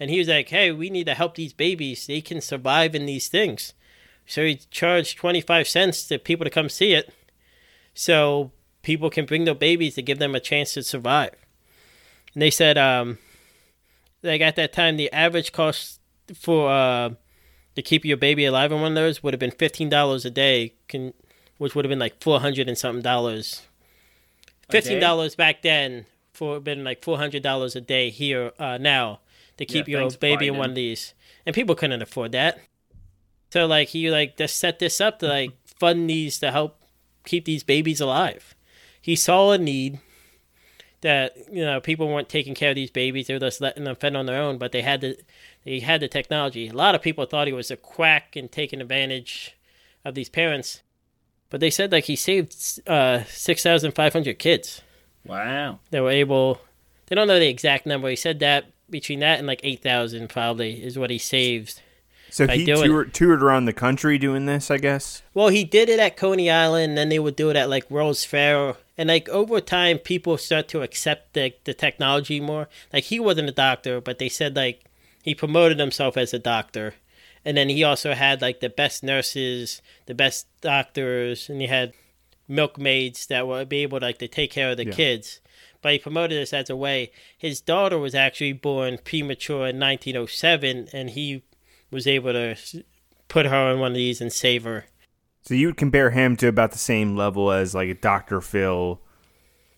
And 0.01 0.09
he 0.11 0.19
was 0.19 0.29
like, 0.29 0.49
"Hey, 0.49 0.71
we 0.71 0.89
need 0.91 1.07
to 1.07 1.15
help 1.15 1.35
these 1.35 1.53
babies. 1.53 2.07
They 2.07 2.21
can 2.21 2.41
survive 2.41 2.95
in 2.95 3.07
these 3.07 3.29
things." 3.29 3.75
So 4.27 4.45
he 4.45 4.57
charged 4.71 5.17
twenty 5.19 5.41
five 5.41 5.67
cents 5.67 6.07
to 6.09 6.19
people 6.19 6.45
to 6.45 6.51
come 6.51 6.69
see 6.69 6.93
it, 6.93 7.13
so 7.95 8.53
people 8.83 9.11
can 9.11 9.27
bring 9.27 9.45
their 9.45 9.55
babies 9.55 9.97
to 9.97 10.03
give 10.03 10.19
them 10.21 10.35
a 10.35 10.41
chance 10.41 10.75
to 10.75 10.83
survive. 10.83 11.33
And 12.35 12.41
they 12.43 12.51
said, 12.51 12.79
um, 12.79 13.19
like 14.23 14.41
at 14.41 14.55
that 14.57 14.73
time, 14.73 14.97
the 14.97 15.13
average 15.13 15.51
cost 15.53 15.98
for 16.37 16.71
uh, 16.71 17.11
to 17.75 17.83
keep 17.83 18.05
your 18.05 18.17
baby 18.17 18.45
alive 18.45 18.73
in 18.73 18.81
one 18.81 18.93
of 18.93 18.97
those 18.97 19.23
would 19.23 19.35
have 19.35 19.41
been 19.41 19.51
fifteen 19.51 19.89
dollars 19.89 20.25
a 20.25 20.31
day. 20.31 20.75
Can 20.89 21.15
which 21.59 21.75
would 21.75 21.85
have 21.85 21.91
been 21.91 21.99
like 21.99 22.23
four 22.23 22.41
hundred 22.41 22.69
and 22.69 22.79
something 22.79 23.03
dollars. 23.03 23.63
Fifteen 24.71 25.01
dollars 25.01 25.35
back 25.35 25.63
then 25.63 26.07
for 26.33 26.61
been 26.61 26.85
like 26.85 27.03
four 27.03 27.19
hundred 27.19 27.43
dollars 27.43 27.75
a 27.75 27.81
day 27.81 28.11
here 28.11 28.53
uh, 28.59 28.79
now 28.79 29.21
to 29.57 29.67
keep 29.67 29.89
your 29.89 30.03
thanks, 30.03 30.17
baby 30.17 30.47
in 30.49 30.57
one 30.57 30.71
of 30.71 30.77
these, 30.77 31.15
and 31.45 31.55
people 31.55 31.75
couldn't 31.75 32.03
afford 32.03 32.33
that. 32.33 32.59
So 33.51 33.67
like 33.67 33.89
he 33.89 34.11
like 34.11 34.37
just 34.37 34.57
set 34.57 34.79
this 34.79 35.01
up 35.01 35.19
to 35.21 35.27
like 35.27 35.51
fund 35.65 36.09
these 36.09 36.39
to 36.41 36.51
help 36.51 36.83
keep 37.25 37.45
these 37.45 37.63
babies 37.63 38.01
alive. 38.01 38.55
He 39.01 39.17
saw 39.17 39.53
a 39.53 39.59
need 39.59 40.01
that 41.01 41.37
you 41.53 41.65
know 41.65 41.81
people 41.81 42.09
weren't 42.09 42.29
taking 42.29 42.55
care 42.55 42.71
of 42.71 42.77
these 42.77 42.91
babies; 42.91 43.27
they 43.27 43.35
were 43.35 43.41
just 43.41 43.61
letting 43.61 43.85
them 43.85 43.97
fend 43.97 44.17
on 44.17 44.27
their 44.27 44.41
own. 44.41 44.59
But 44.59 44.73
they 44.73 44.83
had 44.83 45.01
the 45.01 45.19
they 45.65 45.81
had 45.81 46.01
the 46.01 46.09
technology. 46.09 46.69
A 46.69 46.73
lot 46.73 46.95
of 46.95 47.03
people 47.03 47.27
thought 47.27 47.47
he 47.47 47.53
was 47.53 47.71
a 47.71 47.77
quack 47.77 48.37
and 48.37 48.51
taking 48.51 48.81
advantage 48.81 49.57
of 50.05 50.15
these 50.15 50.29
parents, 50.29 50.83
but 51.51 51.61
they 51.61 51.71
said 51.71 51.93
like 51.93 52.05
he 52.05 52.17
saved 52.17 52.81
uh, 52.87 53.25
six 53.25 53.63
thousand 53.63 53.93
five 53.93 54.13
hundred 54.13 54.39
kids 54.39 54.83
Wow. 55.29 55.79
They 55.91 56.01
were 56.01 56.11
able. 56.11 56.61
They 57.07 57.15
don't 57.15 57.29
know 57.29 57.39
the 57.39 57.49
exact 57.49 57.87
number. 57.87 58.09
He 58.09 58.17
said 58.17 58.41
that 58.41 58.67
between 58.91 59.21
that 59.21 59.39
and 59.39 59.47
like 59.47 59.61
eight 59.63 59.83
thousand 59.83 60.29
probably 60.29 60.83
is 60.83 60.99
what 60.99 61.11
he 61.11 61.19
saved. 61.19 61.83
So 62.31 62.47
he 62.47 62.67
toured, 62.67 63.15
toured 63.15 63.43
around 63.43 63.65
the 63.65 63.73
country 63.73 64.19
doing 64.19 64.45
this, 64.45 64.71
I 64.71 64.77
guess. 64.77 65.23
Well, 65.33 65.49
he 65.49 65.65
did 65.65 65.89
it 65.89 65.99
at 65.99 66.19
Coney 66.19 66.51
Island, 66.51 66.91
and 66.91 66.99
then 66.99 67.09
they 67.09 67.19
would 67.19 67.37
do 67.37 67.49
it 67.49 67.57
at 67.57 67.71
like 67.71 67.91
World's 67.91 68.25
Fair, 68.25 68.77
and 68.99 69.09
like 69.09 69.29
over 69.31 69.61
time, 69.61 69.99
people 69.99 70.37
start 70.37 70.69
to 70.69 70.83
accept 70.83 71.33
the 71.35 71.55
the 71.65 71.73
technology 71.73 72.41
more. 72.41 72.69
Like 72.93 73.05
he 73.05 73.19
wasn't 73.21 73.49
a 73.49 73.53
doctor, 73.53 74.01
but 74.01 74.19
they 74.19 74.29
said 74.29 74.55
like 74.57 74.85
he 75.23 75.35
promoted 75.35 75.79
himself 75.79 76.17
as 76.17 76.35
a 76.35 76.39
doctor, 76.39 76.95
and 77.45 77.57
then 77.57 77.69
he 77.69 77.85
also 77.85 78.13
had 78.15 78.43
like 78.43 78.61
the 78.61 78.69
best 78.69 79.03
nurses, 79.03 79.81
the 80.07 80.15
best 80.15 80.47
doctors, 80.61 81.49
and 81.49 81.61
he 81.61 81.69
had 81.69 81.93
milkmaids 82.49 83.27
that 83.27 83.47
would 83.47 83.69
be 83.69 83.79
able 83.83 84.01
to, 84.01 84.07
like 84.07 84.19
to 84.19 84.29
take 84.29 84.51
care 84.51 84.71
of 84.71 84.77
the 84.77 84.87
Yeah. 84.87 84.93
kids. 84.93 85.41
But 85.81 85.93
he 85.93 85.99
promoted 85.99 86.37
this 86.41 86.53
as 86.53 86.69
a 86.71 86.75
way. 86.77 87.13
His 87.37 87.61
daughter 87.61 87.99
was 87.99 88.15
actually 88.15 88.53
born 88.55 88.99
premature 88.99 89.69
in 89.69 89.79
1907, 89.79 90.89
and 90.93 91.11
he 91.11 91.43
was 91.91 92.07
able 92.07 92.33
to 92.33 92.57
put 93.29 93.47
her 93.47 93.55
on 93.57 93.79
one 93.79 93.93
of 93.93 93.97
these 93.97 94.21
and 94.21 94.33
save 94.33 94.65
her. 94.65 94.87
So 95.49 95.55
you 95.55 95.69
would 95.69 95.79
compare 95.79 96.11
him 96.11 96.37
to 96.37 96.47
about 96.47 96.73
the 96.73 96.79
same 96.79 97.17
level 97.17 97.51
as 97.51 97.75
like 97.75 97.89
a 97.89 97.95
Dr. 97.95 98.43
Phil. 98.43 99.01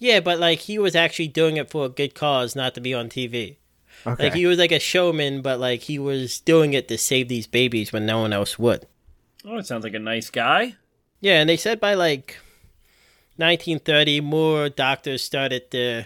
Yeah, 0.01 0.19
but 0.19 0.41
like 0.41 0.59
he 0.59 0.81
was 0.81 0.97
actually 0.97 1.29
doing 1.29 1.59
it 1.59 1.71
for 1.71 1.85
a 1.85 1.89
good 1.89 2.13
cause, 2.13 2.57
not 2.57 2.75
to 2.75 2.81
be 2.81 2.93
on 2.93 3.09
TV. 3.09 3.59
Okay. 4.05 4.25
Like 4.25 4.35
he 4.35 4.47
was 4.47 4.59
like 4.59 4.73
a 4.73 4.81
showman, 4.81 5.43
but 5.43 5.61
like 5.61 5.83
he 5.83 5.97
was 5.97 6.41
doing 6.41 6.73
it 6.73 6.89
to 6.89 6.99
save 6.99 7.29
these 7.29 7.47
babies 7.47 7.93
when 7.93 8.05
no 8.05 8.19
one 8.19 8.33
else 8.33 8.59
would. 8.59 8.89
Oh, 9.45 9.59
it 9.59 9.67
sounds 9.69 9.85
like 9.85 9.95
a 9.95 10.01
nice 10.01 10.29
guy. 10.29 10.75
Yeah, 11.21 11.41
and 11.41 11.49
they 11.49 11.57
said 11.57 11.79
by 11.79 11.95
like 11.95 12.39
1930, 13.37 14.23
more 14.23 14.71
doctors 14.71 15.23
started 15.23 15.71
to 15.71 16.03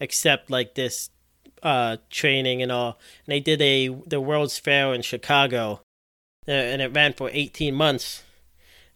accept 0.00 0.48
like 0.48 0.76
this 0.76 1.10
uh, 1.62 1.98
training 2.08 2.62
and 2.62 2.72
all. 2.72 2.98
And 3.26 3.34
they 3.34 3.40
did 3.40 3.60
a 3.60 3.88
the 4.06 4.18
World's 4.18 4.58
Fair 4.58 4.94
in 4.94 5.02
Chicago, 5.02 5.82
uh, 6.48 6.52
and 6.52 6.80
it 6.80 6.94
ran 6.94 7.12
for 7.12 7.28
18 7.30 7.74
months. 7.74 8.22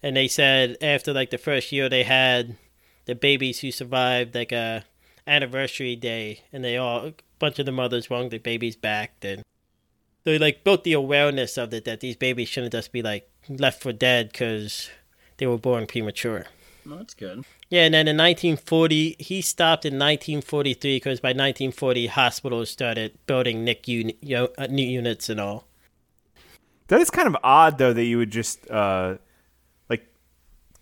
And 0.02 0.16
they 0.16 0.28
said 0.28 0.76
after 0.82 1.12
like 1.12 1.30
the 1.30 1.38
first 1.38 1.72
year, 1.72 1.88
they 1.88 2.02
had 2.02 2.56
the 3.04 3.14
babies 3.14 3.60
who 3.60 3.70
survived 3.70 4.34
like 4.34 4.52
a 4.52 4.84
anniversary 5.26 5.96
day, 5.96 6.42
and 6.52 6.64
they 6.64 6.76
all 6.76 7.06
a 7.06 7.14
bunch 7.38 7.58
of 7.58 7.66
the 7.66 7.72
mothers 7.72 8.10
wanted 8.10 8.30
the 8.30 8.38
babies 8.38 8.76
back. 8.76 9.20
Then 9.20 9.42
they 10.24 10.38
like 10.38 10.64
built 10.64 10.84
the 10.84 10.92
awareness 10.92 11.56
of 11.56 11.72
it 11.72 11.84
that 11.84 12.00
these 12.00 12.16
babies 12.16 12.48
shouldn't 12.48 12.72
just 12.72 12.92
be 12.92 13.02
like 13.02 13.28
left 13.48 13.82
for 13.82 13.92
dead 13.92 14.30
because 14.32 14.90
they 15.36 15.46
were 15.46 15.58
born 15.58 15.86
premature. 15.86 16.46
Well, 16.86 16.98
that's 16.98 17.14
good. 17.14 17.44
Yeah, 17.70 17.84
and 17.84 17.94
then 17.94 18.08
in 18.08 18.16
1940, 18.16 19.16
he 19.18 19.40
stopped 19.40 19.84
in 19.84 19.94
1943 19.94 20.96
because 20.96 21.20
by 21.20 21.28
1940, 21.28 22.08
hospitals 22.08 22.70
started 22.70 23.16
building 23.26 23.64
NIC 23.64 23.88
uni- 23.88 24.16
yo- 24.20 24.52
uh, 24.58 24.66
new 24.66 24.86
units 24.86 25.28
and 25.28 25.40
all. 25.40 25.64
That 26.88 27.00
is 27.00 27.08
kind 27.08 27.28
of 27.28 27.36
odd, 27.42 27.78
though, 27.78 27.92
that 27.92 28.04
you 28.04 28.18
would 28.18 28.32
just 28.32 28.68
uh, 28.68 29.14
like 29.14 29.20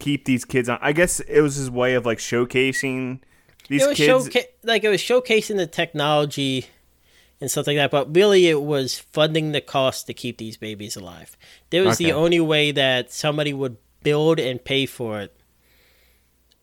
keep 0.00 0.24
these 0.24 0.44
kids 0.44 0.68
on. 0.68 0.78
I 0.80 0.92
guess 0.92 1.20
it 1.20 1.40
was 1.40 1.56
his 1.56 1.70
way 1.70 1.94
of 1.94 2.04
like 2.04 2.18
showcasing 2.18 3.20
these 3.68 3.82
it 3.82 3.88
was 3.88 3.96
kids. 3.96 4.28
showca- 4.28 4.46
like 4.64 4.82
it 4.82 4.88
was 4.88 5.00
showcasing 5.00 5.56
the 5.56 5.66
technology 5.66 6.66
and 7.40 7.50
stuff 7.50 7.66
like 7.66 7.76
that, 7.76 7.90
but 7.90 8.14
really 8.14 8.48
it 8.48 8.60
was 8.60 8.98
funding 8.98 9.52
the 9.52 9.60
cost 9.60 10.06
to 10.08 10.14
keep 10.14 10.38
these 10.38 10.56
babies 10.56 10.96
alive. 10.96 11.36
There 11.70 11.84
was 11.84 11.98
the 11.98 12.12
only 12.12 12.40
way 12.40 12.72
that 12.72 13.12
somebody 13.12 13.54
would 13.54 13.76
build 14.02 14.40
and 14.40 14.62
pay 14.62 14.86
for 14.86 15.20
it, 15.20 15.34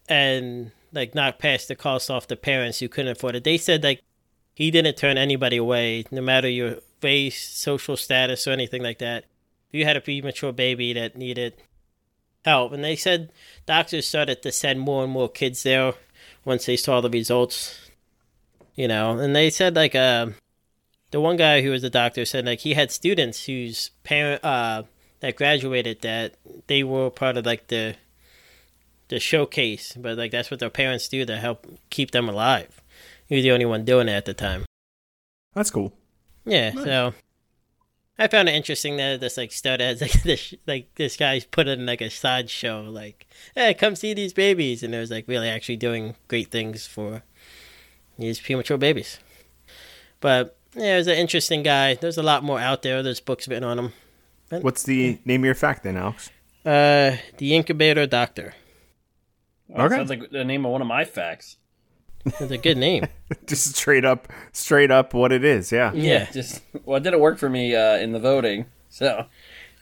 and 0.09 0.71
like 0.91 1.15
not 1.15 1.39
pass 1.39 1.65
the 1.65 1.75
cost 1.75 2.11
off 2.11 2.27
to 2.27 2.35
parents 2.35 2.79
who 2.79 2.89
couldn't 2.89 3.11
afford 3.11 3.35
it. 3.35 3.43
They 3.43 3.57
said 3.57 3.83
like 3.83 4.01
he 4.53 4.69
didn't 4.69 4.97
turn 4.97 5.17
anybody 5.17 5.57
away, 5.57 6.05
no 6.11 6.21
matter 6.21 6.49
your 6.49 6.77
race, 7.01 7.47
social 7.49 7.95
status, 7.95 8.47
or 8.47 8.51
anything 8.51 8.83
like 8.83 8.99
that. 8.99 9.25
If 9.69 9.79
you 9.79 9.85
had 9.85 9.97
a 9.97 10.01
premature 10.01 10.51
baby 10.51 10.93
that 10.93 11.15
needed 11.15 11.55
help, 12.47 12.71
and 12.71 12.83
they 12.83 12.95
said 12.95 13.31
doctors 13.65 14.07
started 14.07 14.41
to 14.41 14.51
send 14.51 14.79
more 14.79 15.03
and 15.03 15.11
more 15.11 15.29
kids 15.29 15.63
there 15.63 15.93
once 16.45 16.65
they 16.65 16.77
saw 16.77 17.01
the 17.01 17.09
results. 17.09 17.89
You 18.75 18.87
know, 18.87 19.17
and 19.17 19.35
they 19.35 19.49
said 19.49 19.75
like 19.75 19.95
uh, 19.95 20.27
the 21.11 21.19
one 21.19 21.35
guy 21.35 21.61
who 21.61 21.71
was 21.71 21.83
a 21.83 21.89
doctor 21.89 22.25
said 22.25 22.45
like 22.45 22.59
he 22.59 22.73
had 22.73 22.91
students 22.91 23.45
whose 23.45 23.91
parent 24.03 24.43
uh 24.43 24.83
that 25.19 25.35
graduated 25.35 26.01
that 26.01 26.35
they 26.67 26.83
were 26.83 27.09
part 27.09 27.37
of 27.37 27.45
like 27.45 27.67
the 27.67 27.95
the 29.09 29.19
showcase, 29.19 29.93
but 29.97 30.17
like 30.17 30.31
that's 30.31 30.51
what 30.51 30.59
their 30.59 30.69
parents 30.69 31.07
do 31.07 31.25
to 31.25 31.37
help 31.37 31.65
keep 31.89 32.11
them 32.11 32.29
alive. 32.29 32.81
He 33.27 33.35
was 33.35 33.43
the 33.43 33.51
only 33.51 33.65
one 33.65 33.83
doing 33.83 34.07
it 34.07 34.13
at 34.13 34.25
the 34.25 34.33
time. 34.33 34.65
That's 35.53 35.71
cool. 35.71 35.93
Yeah, 36.45 36.71
so 36.71 37.13
I 38.19 38.27
found 38.27 38.49
it 38.49 38.55
interesting 38.55 38.97
that 38.97 39.19
this 39.19 39.37
like 39.37 39.51
started 39.51 39.83
as 39.83 40.01
like 40.01 40.23
this 40.23 40.53
like 40.65 40.95
this 40.95 41.17
guy's 41.17 41.45
put 41.45 41.67
in 41.67 41.85
like 41.85 42.01
a 42.01 42.09
sideshow, 42.09 42.81
like, 42.83 43.27
hey, 43.55 43.73
come 43.73 43.95
see 43.95 44.13
these 44.13 44.33
babies, 44.33 44.83
and 44.83 44.93
it 44.95 44.99
was 44.99 45.11
like 45.11 45.27
really 45.27 45.49
actually 45.49 45.77
doing 45.77 46.15
great 46.27 46.49
things 46.51 46.87
for 46.87 47.23
these 48.17 48.39
premature 48.39 48.77
babies. 48.77 49.19
But 50.19 50.57
yeah, 50.75 50.95
it 50.95 50.97
was 50.97 51.07
an 51.07 51.17
interesting 51.17 51.63
guy. 51.63 51.93
There's 51.95 52.17
a 52.17 52.23
lot 52.23 52.43
more 52.43 52.59
out 52.59 52.81
there. 52.81 53.03
There's 53.03 53.19
books 53.19 53.47
written 53.47 53.63
on 53.63 53.77
him. 53.79 53.93
What's 54.49 54.83
the 54.83 55.19
name 55.25 55.41
of 55.41 55.45
your 55.45 55.55
fact 55.55 55.83
then, 55.83 55.97
Alex? 55.97 56.29
Uh, 56.65 57.17
the 57.37 57.55
Incubator 57.55 58.05
Doctor. 58.07 58.53
Oh, 59.75 59.85
Okay. 59.85 59.95
Sounds 59.95 60.09
like 60.09 60.29
the 60.31 60.43
name 60.45 60.65
of 60.65 60.71
one 60.71 60.81
of 60.81 60.87
my 60.87 61.05
facts. 61.05 61.57
It's 62.39 62.51
a 62.51 62.57
good 62.57 62.77
name. 62.77 63.07
Just 63.47 63.75
straight 63.75 64.05
up, 64.05 64.27
straight 64.51 64.91
up 64.91 65.13
what 65.13 65.31
it 65.31 65.43
is. 65.43 65.71
Yeah. 65.71 65.91
Yeah. 65.93 66.29
Just 66.31 66.61
well, 66.85 66.97
it 66.97 67.03
didn't 67.03 67.19
work 67.19 67.37
for 67.37 67.49
me 67.49 67.75
uh, 67.75 67.97
in 67.97 68.11
the 68.11 68.19
voting, 68.19 68.65
so 68.89 69.25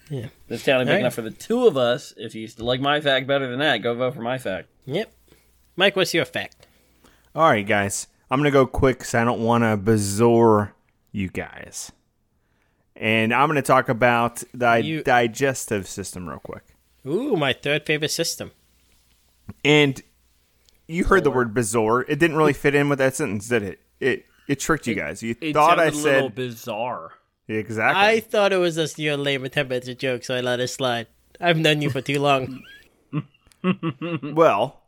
Yeah. 0.10 0.28
this 0.48 0.64
town 0.64 0.82
is 0.82 0.86
big 0.86 0.90
Alright. 0.90 1.00
enough 1.02 1.14
for 1.16 1.22
the 1.22 1.32
two 1.32 1.68
of 1.68 1.78
us. 1.78 2.14
If 2.18 2.36
you 2.36 2.48
like 2.58 2.82
my 2.82 3.02
fact 3.02 3.28
better 3.28 3.50
than 3.50 3.60
that, 3.60 3.78
go 3.78 3.94
vote 3.96 4.14
for 4.16 4.22
my 4.22 4.38
fact. 4.38 4.68
Yep. 4.86 5.12
Mike, 5.76 5.96
what's 5.96 6.14
your 6.14 6.26
fact? 6.26 6.68
All 7.36 7.50
right, 7.50 7.66
guys. 7.68 8.08
I'm 8.32 8.40
gonna 8.40 8.52
go 8.52 8.66
quick 8.66 8.98
because 9.00 9.14
I 9.14 9.24
don't 9.24 9.42
want 9.42 9.64
to 9.64 9.78
bizarre 9.78 10.74
you 11.12 11.30
guys, 11.30 11.92
and 12.96 13.34
I'm 13.34 13.48
gonna 13.48 13.62
talk 13.62 13.88
about 13.90 14.44
the 14.54 14.76
You- 14.78 15.04
digestive 15.04 15.88
system 15.88 16.28
real 16.28 16.40
quick. 16.40 16.64
Ooh, 17.06 17.36
my 17.36 17.54
third 17.54 17.86
favorite 17.86 18.10
system. 18.12 18.52
And 19.64 20.02
you 20.88 21.04
heard 21.06 21.24
the 21.24 21.32
word 21.32 21.54
bizarre. 21.54 22.02
It 22.02 22.20
didn't 22.20 22.38
really 22.38 22.54
fit 22.54 22.76
in 22.76 22.90
with 22.90 23.00
that 23.00 23.16
sentence, 23.16 23.48
did 23.48 23.64
it? 23.64 23.80
It 24.00 24.26
it 24.48 24.60
tricked 24.60 24.88
you 24.88 24.96
guys. 24.96 25.24
You 25.24 25.36
It 25.42 25.54
thought 25.54 25.80
I 25.80 25.90
sounded 25.90 26.00
a 26.00 26.04
little 26.04 26.28
said 26.30 26.36
bizarre. 26.36 27.12
exactly. 27.48 28.04
I 28.04 28.20
thought 28.20 28.54
it 28.54 28.58
was 28.58 28.76
just 28.76 29.00
your 29.00 29.18
lame 29.18 29.44
attempt 29.44 29.72
at 29.74 29.88
a 29.88 29.96
joke, 29.96 30.24
so 30.24 30.36
I 30.36 30.42
let 30.42 30.60
it 30.60 30.68
slide. 30.68 31.08
I've 31.42 31.58
known 31.58 31.82
you 31.82 31.90
for 31.90 32.02
too 32.02 32.20
long. 32.20 32.64
Well, 34.34 34.82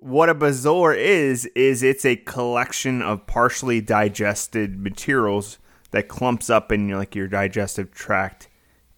what 0.00 0.28
a 0.28 0.34
bezoar 0.34 0.96
is 0.96 1.46
is 1.46 1.82
it's 1.82 2.04
a 2.04 2.16
collection 2.16 3.00
of 3.00 3.26
partially 3.26 3.80
digested 3.80 4.78
materials 4.78 5.58
that 5.92 6.08
clumps 6.08 6.50
up 6.50 6.70
in 6.70 6.88
your, 6.88 6.98
like 6.98 7.14
your 7.14 7.26
digestive 7.28 7.92
tract 7.92 8.48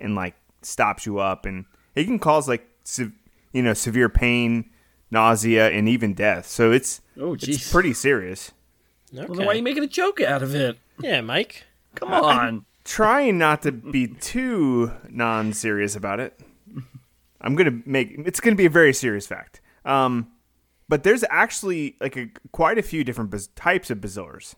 and 0.00 0.16
like 0.16 0.35
stops 0.62 1.07
you 1.07 1.18
up 1.20 1.46
and 1.46 1.64
it 1.94 2.04
can 2.04 2.18
cause 2.18 2.48
like 2.48 2.66
se- 2.83 3.12
you 3.52 3.62
know 3.62 3.72
severe 3.74 4.09
pain, 4.09 4.68
nausea 5.11 5.68
and 5.71 5.88
even 5.88 6.14
death. 6.14 6.47
So 6.47 6.73
it's 6.73 7.01
Oh, 7.18 7.35
it's 7.35 7.71
pretty 7.71 7.92
serious. 7.94 8.53
Well, 9.12 9.27
then 9.29 9.47
why 9.47 9.53
are 9.53 9.57
you 9.57 9.62
making 9.62 9.85
a 9.85 9.88
joke 9.88 10.21
out 10.21 10.42
of 10.42 10.55
it? 10.55 10.79
Yeah, 11.01 11.21
Mike. 11.21 11.64
Come 11.94 12.12
on. 12.12 12.64
Trying 12.85 13.38
not 13.38 13.62
to 13.62 13.73
be 13.73 14.07
too 14.07 14.92
non-serious 15.09 15.97
about 15.97 16.21
it. 16.21 16.38
I'm 17.40 17.55
gonna 17.55 17.81
make 17.87 18.14
it's 18.25 18.40
gonna 18.40 18.57
be 18.57 18.66
a 18.66 18.71
very 18.71 18.92
serious 18.92 19.27
fact. 19.27 19.61
Um, 19.85 20.29
but 20.88 21.03
there's 21.03 21.25
actually 21.31 21.97
like 22.01 22.16
a, 22.16 22.29
quite 22.53 22.79
a 22.79 22.83
few 22.83 23.05
different 23.05 23.31
biz- 23.31 23.49
types 23.49 23.90
of 23.90 23.99
bezoars, 23.99 24.55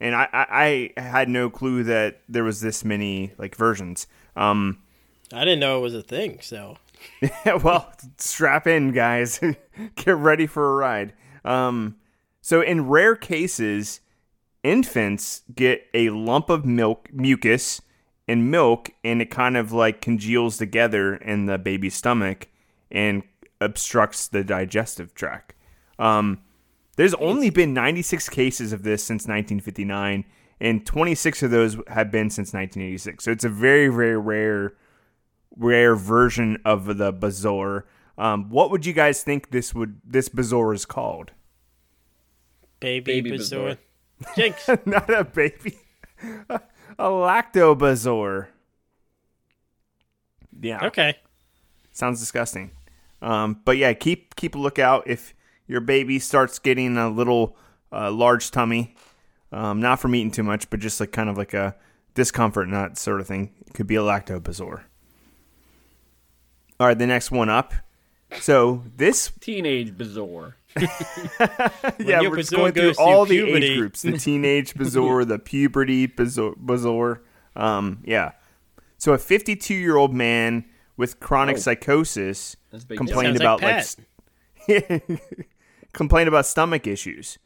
and 0.00 0.14
I, 0.14 0.28
I 0.32 0.92
I 0.96 1.00
had 1.00 1.28
no 1.28 1.48
clue 1.50 1.84
that 1.84 2.20
there 2.28 2.44
was 2.44 2.60
this 2.60 2.84
many 2.84 3.32
like 3.38 3.54
versions. 3.54 4.06
Um, 4.36 4.82
I 5.32 5.40
didn't 5.44 5.60
know 5.60 5.78
it 5.78 5.82
was 5.82 5.94
a 5.94 6.02
thing, 6.02 6.38
so. 6.42 6.76
well, 7.62 7.92
strap 8.18 8.66
in, 8.66 8.92
guys. 8.92 9.40
Get 9.96 10.16
ready 10.16 10.46
for 10.46 10.72
a 10.72 10.76
ride. 10.76 11.12
Um, 11.44 11.96
so, 12.40 12.60
in 12.60 12.88
rare 12.88 13.16
cases, 13.16 14.00
infants 14.62 15.42
get 15.54 15.86
a 15.94 16.10
lump 16.10 16.50
of 16.50 16.64
milk, 16.64 17.08
mucus, 17.12 17.80
and 18.26 18.50
milk, 18.50 18.90
and 19.04 19.22
it 19.22 19.30
kind 19.30 19.56
of 19.56 19.72
like 19.72 20.00
congeals 20.00 20.56
together 20.56 21.16
in 21.16 21.46
the 21.46 21.58
baby's 21.58 21.94
stomach 21.94 22.48
and 22.90 23.22
obstructs 23.60 24.28
the 24.28 24.44
digestive 24.44 25.14
tract. 25.14 25.54
Um, 25.98 26.40
there's 26.96 27.14
only 27.14 27.50
been 27.50 27.74
96 27.74 28.28
cases 28.28 28.72
of 28.72 28.82
this 28.82 29.04
since 29.04 29.22
1959, 29.22 30.24
and 30.60 30.86
26 30.86 31.42
of 31.42 31.50
those 31.50 31.76
have 31.88 32.10
been 32.10 32.30
since 32.30 32.52
1986. 32.52 33.24
So, 33.24 33.30
it's 33.30 33.44
a 33.44 33.48
very, 33.48 33.88
very 33.88 34.16
rare 34.16 34.74
rare 35.58 35.96
version 35.96 36.58
of 36.64 36.96
the 36.96 37.12
bezoar. 37.12 37.82
Um, 38.16 38.48
what 38.48 38.70
would 38.70 38.86
you 38.86 38.92
guys 38.92 39.22
think 39.22 39.50
this 39.50 39.74
would 39.74 40.00
this 40.04 40.28
bezoar 40.28 40.74
is 40.74 40.86
called? 40.86 41.32
Baby, 42.80 43.20
Baby 43.20 43.38
Bazoor. 43.38 43.76
Bazoor. 43.76 43.78
Jinx. 44.36 44.68
Not 44.86 45.10
a 45.10 45.24
baby. 45.24 45.78
a 46.48 46.60
lactobezoar. 46.98 48.48
Yeah. 50.60 50.86
Okay. 50.86 51.16
Sounds 51.92 52.20
disgusting. 52.20 52.72
Um, 53.22 53.60
but 53.64 53.76
yeah, 53.76 53.92
keep 53.92 54.36
keep 54.36 54.54
a 54.54 54.58
lookout 54.58 55.04
if 55.06 55.34
your 55.66 55.80
baby 55.80 56.18
starts 56.18 56.58
getting 56.58 56.96
a 56.96 57.08
little 57.08 57.56
uh, 57.92 58.10
large 58.10 58.50
tummy. 58.50 58.94
Um, 59.50 59.80
not 59.80 59.98
from 59.98 60.14
eating 60.14 60.30
too 60.30 60.42
much, 60.42 60.68
but 60.70 60.80
just 60.80 61.00
like 61.00 61.12
kind 61.12 61.28
of 61.28 61.38
like 61.38 61.54
a 61.54 61.74
discomfort 62.14 62.68
nut 62.68 62.98
sort 62.98 63.20
of 63.20 63.26
thing. 63.26 63.52
It 63.66 63.74
could 63.74 63.86
be 63.86 63.96
a 63.96 64.02
lactobezoar. 64.02 64.82
All 66.80 66.86
right, 66.86 66.98
the 66.98 67.06
next 67.06 67.30
one 67.30 67.48
up. 67.48 67.74
So 68.40 68.84
this, 68.96 69.32
Teenage 69.40 69.96
bizarre. 69.96 70.56
yeah, 71.98 72.20
we're 72.20 72.36
just 72.36 72.50
going 72.52 72.72
through 72.72 72.92
all 72.98 73.24
the 73.24 73.42
puberty. 73.42 73.66
age 73.66 73.78
groups: 73.78 74.02
the 74.02 74.12
teenage 74.18 74.74
bezoar, 74.74 75.26
the 75.26 75.38
puberty 75.38 76.06
bezoar. 76.06 76.54
bezoar. 76.56 77.20
Um, 77.56 78.02
yeah. 78.04 78.32
So 78.98 79.12
a 79.12 79.18
52 79.18 79.74
year 79.74 79.96
old 79.96 80.12
man 80.14 80.64
with 80.96 81.20
chronic 81.20 81.56
Oh. 81.56 81.60
psychosis 81.60 82.56
complained 82.96 83.36
about 83.36 83.62
like 83.62 83.84
like 84.68 85.02
complained 85.92 86.28
about 86.28 86.46
stomach 86.46 86.86
issues. 86.86 87.38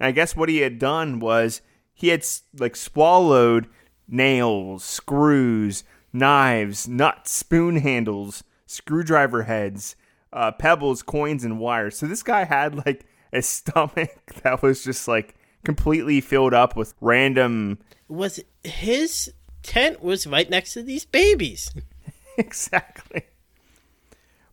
And 0.00 0.08
I 0.08 0.10
guess 0.12 0.34
what 0.34 0.48
he 0.48 0.58
had 0.58 0.78
done 0.78 1.20
was 1.20 1.60
he 1.92 2.08
had 2.08 2.24
like 2.58 2.74
swallowed 2.76 3.68
nails, 4.08 4.82
screws, 4.84 5.84
knives, 6.12 6.88
nuts, 6.88 7.30
spoon 7.32 7.76
handles, 7.76 8.42
screwdriver 8.66 9.44
heads, 9.44 9.96
uh, 10.32 10.52
pebbles, 10.52 11.02
coins, 11.02 11.44
and 11.44 11.58
wires. 11.58 11.96
So 11.96 12.06
this 12.06 12.22
guy 12.22 12.44
had 12.44 12.86
like 12.86 13.06
a 13.32 13.42
stomach 13.42 14.34
that 14.42 14.62
was 14.62 14.84
just 14.84 15.08
like 15.08 15.34
completely 15.64 16.20
filled 16.20 16.54
up 16.54 16.76
with 16.76 16.94
random. 17.00 17.78
Was 18.08 18.40
his 18.62 19.32
tent 19.62 20.02
was 20.02 20.26
right 20.26 20.48
next 20.48 20.74
to 20.74 20.82
these 20.82 21.04
babies? 21.04 21.70
exactly. 22.36 23.22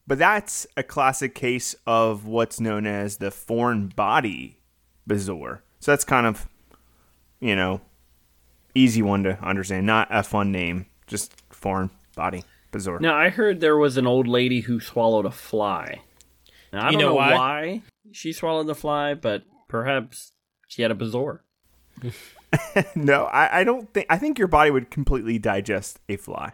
But 0.05 0.19
that's 0.19 0.67
a 0.75 0.83
classic 0.83 1.33
case 1.33 1.75
of 1.87 2.25
what's 2.25 2.59
known 2.59 2.85
as 2.85 3.17
the 3.17 3.31
foreign 3.31 3.87
body 3.87 4.59
bizarre. 5.07 5.63
So 5.79 5.91
that's 5.91 6.03
kind 6.03 6.27
of, 6.27 6.47
you 7.39 7.55
know, 7.55 7.81
easy 8.75 9.01
one 9.01 9.23
to 9.23 9.41
understand. 9.41 9.85
Not 9.85 10.07
a 10.09 10.23
fun 10.23 10.51
name, 10.51 10.87
just 11.07 11.33
foreign 11.51 11.89
body 12.15 12.43
bizarre. 12.73 12.99
Now 12.99 13.15
I 13.15 13.29
heard 13.29 13.61
there 13.61 13.77
was 13.77 13.95
an 13.95 14.05
old 14.05 14.27
lady 14.27 14.59
who 14.61 14.79
swallowed 14.81 15.25
a 15.25 15.31
fly. 15.31 16.01
Now 16.73 16.81
I 16.81 16.85
You 16.87 16.91
don't 16.93 17.01
know 17.01 17.09
know, 17.09 17.15
why? 17.15 17.33
why? 17.33 17.81
she 18.11 18.33
swallowed 18.33 18.67
the 18.67 18.75
fly, 18.75 19.13
but 19.13 19.43
perhaps 19.69 20.33
she 20.67 20.81
had 20.81 20.91
a 20.91 20.95
bizarre. 20.95 21.43
No, 22.95 23.23
I, 23.25 23.61
I 23.61 23.63
don't 23.63 23.91
think. 23.93 24.05
I 24.11 24.17
think 24.19 24.37
your 24.37 24.47
body 24.47 24.69
would 24.69 24.91
completely 24.91 25.39
digest 25.39 25.99
a 26.07 26.17
fly. 26.17 26.51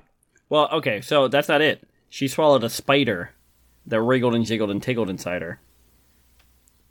Well, 0.47 0.69
okay, 0.71 1.01
so 1.01 1.27
that's 1.27 1.49
not 1.49 1.61
it. 1.61 1.85
She 2.09 2.27
swallowed 2.29 2.63
a 2.63 2.69
spider 2.69 3.31
that 3.85 4.01
wriggled 4.01 4.33
and 4.33 4.45
jiggled 4.45 4.71
and 4.71 4.81
tickled 4.81 5.09
inside 5.09 5.41
her. 5.41 5.59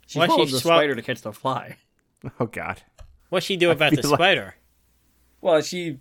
She 0.05 0.19
Why 0.19 0.25
she 0.25 0.29
swallowed 0.31 0.47
the 0.49 0.57
swal- 0.57 0.61
spider 0.61 0.95
to 0.95 1.01
catch 1.01 1.21
the 1.21 1.33
fly. 1.33 1.77
Oh 2.39 2.45
God. 2.45 2.83
What'd 3.29 3.45
she 3.47 3.57
do 3.57 3.71
about 3.71 3.95
the 3.95 4.07
like- 4.07 4.17
spider? 4.17 4.55
Well, 5.41 5.61
she 5.61 5.99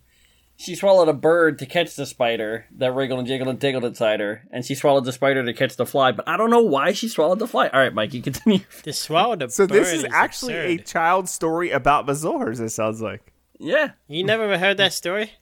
she 0.60 0.74
swallowed 0.74 1.08
a 1.08 1.12
bird 1.12 1.58
to 1.60 1.66
catch 1.66 1.94
the 1.94 2.04
spider 2.04 2.66
that 2.72 2.92
wriggled 2.92 3.20
and 3.20 3.28
jiggled 3.28 3.48
and 3.48 3.60
tickled 3.60 3.84
inside 3.84 4.18
her, 4.18 4.42
and 4.50 4.64
she 4.64 4.74
swallowed 4.74 5.04
the 5.04 5.12
spider 5.12 5.44
to 5.44 5.52
catch 5.54 5.76
the 5.76 5.86
fly. 5.86 6.10
But 6.10 6.28
I 6.28 6.36
don't 6.36 6.50
know 6.50 6.62
why 6.62 6.90
she 6.92 7.06
swallowed 7.08 7.38
the 7.38 7.46
fly. 7.46 7.68
All 7.68 7.78
right, 7.80 7.94
Mike, 7.94 8.12
you 8.12 8.20
continue. 8.30 8.60
To 8.82 8.92
swallow 8.92 9.36
the 9.36 9.48
So 9.50 9.66
bird 9.68 9.76
this 9.78 9.92
is 9.92 10.04
actually 10.12 10.54
a 10.54 10.72
absurd. 10.72 10.86
child 10.86 11.28
story 11.28 11.70
about 11.70 12.06
bizarres. 12.06 12.60
It 12.60 12.70
sounds 12.70 13.00
like. 13.00 13.32
yeah. 13.58 13.92
You 14.08 14.24
never 14.24 14.58
heard 14.58 14.78
that 14.78 14.92
story? 14.92 15.32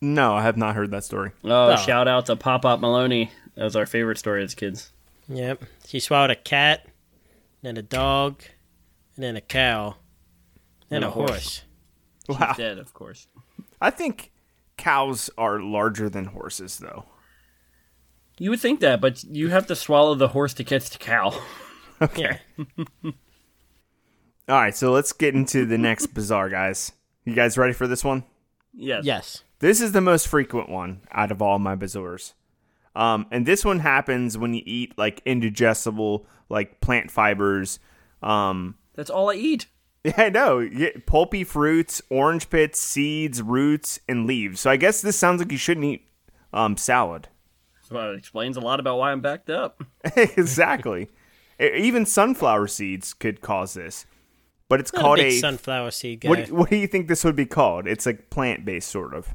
No, 0.00 0.34
I 0.34 0.42
have 0.42 0.56
not 0.56 0.74
heard 0.76 0.90
that 0.92 1.02
story. 1.04 1.32
Oh, 1.44 1.72
Oh. 1.72 1.76
shout 1.76 2.06
out 2.08 2.26
to 2.26 2.36
Pop 2.36 2.64
Up 2.64 2.78
Maloney. 2.80 3.32
That 3.56 3.64
was 3.64 3.74
our 3.76 3.86
favorite 3.86 4.18
story 4.18 4.44
as 4.44 4.54
kids. 4.54 4.92
Yep. 5.28 5.64
She 5.88 5.98
swallowed 6.00 6.30
a 6.30 6.36
cat, 6.36 6.86
then 7.62 7.76
a 7.78 7.82
dog, 7.82 8.42
and 9.16 9.24
then 9.24 9.36
a 9.36 9.40
cow, 9.40 9.96
then 10.88 10.98
And 10.98 11.04
a 11.04 11.08
a 11.08 11.10
horse. 11.10 11.62
horse. 12.28 12.38
Wow. 12.40 12.54
Dead, 12.56 12.78
of 12.78 12.92
course. 12.94 13.26
I 13.80 13.90
think 13.90 14.32
cows 14.76 15.30
are 15.38 15.60
larger 15.60 16.08
than 16.08 16.26
horses, 16.26 16.78
though. 16.78 17.06
You 18.38 18.50
would 18.50 18.60
think 18.60 18.80
that, 18.80 19.00
but 19.00 19.22
you 19.24 19.50
have 19.50 19.66
to 19.68 19.76
swallow 19.76 20.14
the 20.14 20.28
horse 20.28 20.54
to 20.54 20.64
catch 20.64 20.90
the 20.90 20.98
cow. 20.98 21.38
Okay. 22.02 22.40
All 23.04 23.12
right, 24.48 24.76
so 24.76 24.90
let's 24.90 25.12
get 25.12 25.34
into 25.34 25.64
the 25.64 25.78
next 25.78 26.08
bizarre, 26.08 26.50
guys. 26.50 26.90
You 27.24 27.34
guys 27.34 27.56
ready 27.56 27.72
for 27.72 27.86
this 27.86 28.04
one? 28.04 28.24
Yes. 28.74 29.04
Yes. 29.04 29.44
This 29.60 29.80
is 29.80 29.92
the 29.92 30.00
most 30.00 30.28
frequent 30.28 30.68
one 30.68 31.02
out 31.12 31.30
of 31.30 31.40
all 31.40 31.58
my 31.58 31.76
bizarres. 31.76 32.34
Um, 32.96 33.26
and 33.30 33.46
this 33.46 33.64
one 33.64 33.78
happens 33.78 34.36
when 34.36 34.52
you 34.54 34.62
eat 34.66 34.98
like 34.98 35.22
indigestible, 35.24 36.26
like 36.48 36.80
plant 36.80 37.10
fibers. 37.10 37.78
Um, 38.22 38.74
That's 38.94 39.08
all 39.08 39.30
I 39.30 39.34
eat. 39.34 39.66
yeah, 40.08 40.14
I 40.18 40.28
know. 40.28 40.58
You 40.58 40.78
get 40.78 41.06
pulpy 41.06 41.44
fruits, 41.44 42.02
orange 42.10 42.50
pits, 42.50 42.78
seeds, 42.78 43.40
roots, 43.40 43.98
and 44.08 44.26
leaves. 44.26 44.60
So 44.60 44.70
I 44.70 44.76
guess 44.76 45.00
this 45.00 45.16
sounds 45.16 45.40
like 45.40 45.50
you 45.50 45.58
shouldn't 45.58 45.86
eat 45.86 46.06
um, 46.52 46.76
salad. 46.76 47.28
So 47.88 48.12
it 48.12 48.18
explains 48.18 48.56
a 48.56 48.60
lot 48.60 48.80
about 48.80 48.98
why 48.98 49.12
I'm 49.12 49.20
backed 49.20 49.50
up. 49.50 49.82
exactly. 50.16 51.08
Even 51.58 52.04
sunflower 52.04 52.66
seeds 52.68 53.14
could 53.14 53.40
cause 53.40 53.74
this. 53.74 54.06
But 54.68 54.80
it's 54.80 54.92
Not 54.92 55.02
called 55.02 55.18
a 55.18 55.22
big 55.22 55.32
a. 55.32 55.38
sunflower 55.38 55.90
seed 55.90 56.20
guy. 56.20 56.28
what, 56.28 56.50
what 56.50 56.70
do 56.70 56.76
you 56.76 56.86
think 56.86 57.08
this 57.08 57.22
would 57.24 57.36
be 57.36 57.46
called? 57.46 57.86
It's 57.86 58.06
like 58.06 58.30
plant 58.30 58.64
based, 58.64 58.88
sort 58.90 59.14
of. 59.14 59.34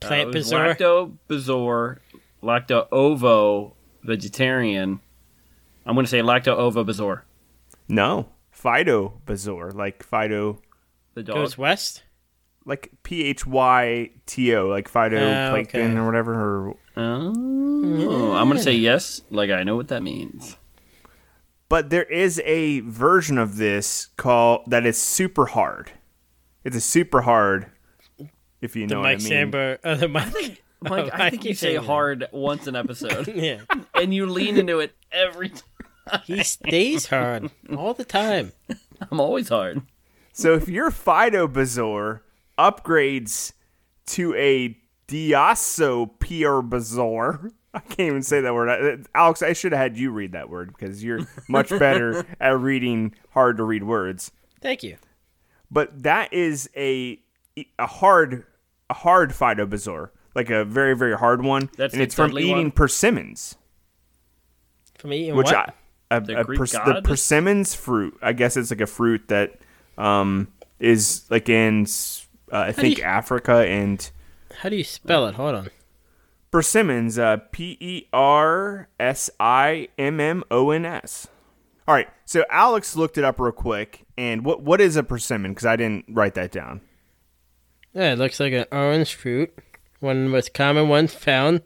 Plant 0.00 0.28
Uh, 0.28 0.30
it 0.30 0.34
was 0.34 0.34
bizarre. 0.46 0.74
Lacto 0.74 1.12
bizarre, 1.28 1.98
lacto 2.42 2.88
ovo 2.90 3.74
vegetarian. 4.02 5.00
I'm 5.84 5.94
going 5.94 6.04
to 6.06 6.10
say 6.10 6.20
lacto 6.20 6.56
ovo 6.56 6.84
bizarre. 6.84 7.24
No. 7.88 8.28
Phyto 8.62 9.12
bizarre. 9.26 9.70
Like 9.70 10.06
phyto. 10.08 10.58
The 11.14 11.22
dog. 11.22 11.36
Goes 11.36 11.56
west. 11.58 12.02
like 12.64 12.90
P 13.02 13.24
H 13.24 13.46
Y 13.46 14.10
T 14.26 14.54
O, 14.54 14.66
like 14.68 14.90
phytoplankton 14.90 15.66
okay. 15.68 15.96
or 15.96 16.06
whatever. 16.06 16.34
Or, 16.34 16.76
Oh, 16.96 18.32
I'm 18.34 18.46
going 18.48 18.58
to 18.58 18.62
say 18.62 18.74
yes, 18.74 19.22
like 19.30 19.50
I 19.50 19.62
know 19.62 19.76
what 19.76 19.88
that 19.88 20.02
means. 20.02 20.56
but 21.68 21.88
there 21.90 22.02
is 22.04 22.40
a 22.44 22.80
version 22.80 23.38
of 23.38 23.56
this 23.56 24.08
called 24.16 24.62
that 24.68 24.84
is 24.84 25.00
super 25.00 25.46
hard. 25.46 25.92
It's 26.64 26.76
a 26.76 26.80
super 26.80 27.22
hard, 27.22 27.66
if 28.60 28.76
you 28.76 28.86
The 28.86 28.94
know 28.96 29.02
Mike 29.02 29.18
what 29.20 29.32
I 29.32 29.44
mean. 29.44 29.50
Samber. 29.52 29.78
Uh, 29.82 29.94
the 29.94 30.08
Mike. 30.08 30.34
Mike, 30.34 30.62
Oh, 30.82 31.10
I 31.12 31.28
think 31.30 31.44
you 31.44 31.54
say 31.54 31.76
hard 31.76 32.26
once 32.32 32.66
an 32.66 32.74
episode, 32.76 33.28
Yeah. 33.34 33.60
and 33.94 34.12
you 34.14 34.26
lean 34.26 34.56
into 34.58 34.80
it 34.80 34.92
every 35.12 35.48
time. 35.50 35.62
He 36.24 36.42
stays 36.42 37.06
hard 37.06 37.50
all 37.76 37.94
the 37.94 38.04
time. 38.04 38.52
I'm 39.10 39.20
always 39.20 39.48
hard. 39.48 39.82
So 40.32 40.54
if 40.54 40.68
your 40.68 40.90
Phytobezoar 40.90 42.20
upgrades 42.58 43.52
to 44.06 44.34
a 44.34 44.76
Diaso 45.08 46.10
I 47.74 47.78
can't 47.80 48.00
even 48.00 48.22
say 48.22 48.40
that 48.40 48.52
word. 48.54 48.68
Uh, 48.68 49.04
Alex, 49.14 49.42
I 49.42 49.52
should 49.52 49.72
have 49.72 49.80
had 49.80 49.96
you 49.96 50.10
read 50.10 50.32
that 50.32 50.50
word 50.50 50.72
because 50.76 51.02
you're 51.04 51.20
much 51.48 51.68
better 51.78 52.24
at 52.40 52.58
reading 52.58 53.14
hard 53.30 53.56
to 53.58 53.64
read 53.64 53.84
words. 53.84 54.32
Thank 54.60 54.82
you. 54.82 54.96
but 55.70 56.02
that 56.02 56.32
is 56.32 56.68
a 56.76 57.20
a 57.78 57.86
hard 57.86 58.44
a 58.88 58.94
hard 58.94 59.30
phytobezoar, 59.30 60.10
like 60.34 60.50
a 60.50 60.64
very 60.64 60.96
very 60.96 61.16
hard 61.16 61.42
one, 61.44 61.70
That's 61.76 61.94
and 61.94 62.02
it's 62.02 62.14
from 62.14 62.36
eating 62.38 62.50
one? 62.56 62.70
persimmons, 62.72 63.56
From 64.98 65.12
eating 65.12 65.34
which 65.36 65.46
what? 65.46 65.56
I 65.56 65.72
a, 66.10 66.20
The 66.20 66.40
a 66.40 66.44
pers- 66.44 66.72
the 66.72 67.00
persimmons 67.04 67.74
fruit. 67.74 68.16
I 68.22 68.32
guess 68.32 68.56
it's 68.56 68.70
like 68.70 68.80
a 68.80 68.86
fruit 68.86 69.28
that 69.28 69.58
um 69.98 70.48
is 70.78 71.24
like 71.30 71.48
in 71.48 71.86
uh, 72.52 72.56
I 72.58 72.72
think 72.72 72.98
you- 72.98 73.04
Africa 73.04 73.66
and 73.66 74.10
How 74.60 74.68
do 74.68 74.76
you 74.76 74.84
spell 74.84 75.26
it? 75.28 75.34
Hold 75.34 75.54
on. 75.54 75.70
persimmons. 76.50 77.18
Uh, 77.18 77.38
P 77.52 77.76
E 77.80 78.06
R 78.12 78.88
S 78.98 79.30
I 79.38 79.88
M 79.98 80.20
M 80.20 80.42
O 80.50 80.70
N 80.70 80.84
S. 80.84 81.28
All 81.88 81.94
right, 81.94 82.08
so 82.24 82.44
Alex 82.50 82.94
looked 82.94 83.18
it 83.18 83.24
up 83.24 83.40
real 83.40 83.50
quick, 83.52 84.04
and 84.16 84.44
what 84.44 84.62
what 84.62 84.80
is 84.80 84.96
a 84.96 85.02
persimmon? 85.02 85.52
Because 85.52 85.66
I 85.66 85.76
didn't 85.76 86.04
write 86.08 86.34
that 86.34 86.52
down. 86.52 86.80
Yeah, 87.92 88.12
it 88.12 88.18
looks 88.18 88.38
like 88.38 88.52
an 88.52 88.66
orange 88.70 89.14
fruit. 89.14 89.52
One 89.98 90.16
of 90.18 90.22
the 90.22 90.28
most 90.28 90.54
common 90.54 90.88
ones 90.88 91.12
found. 91.12 91.62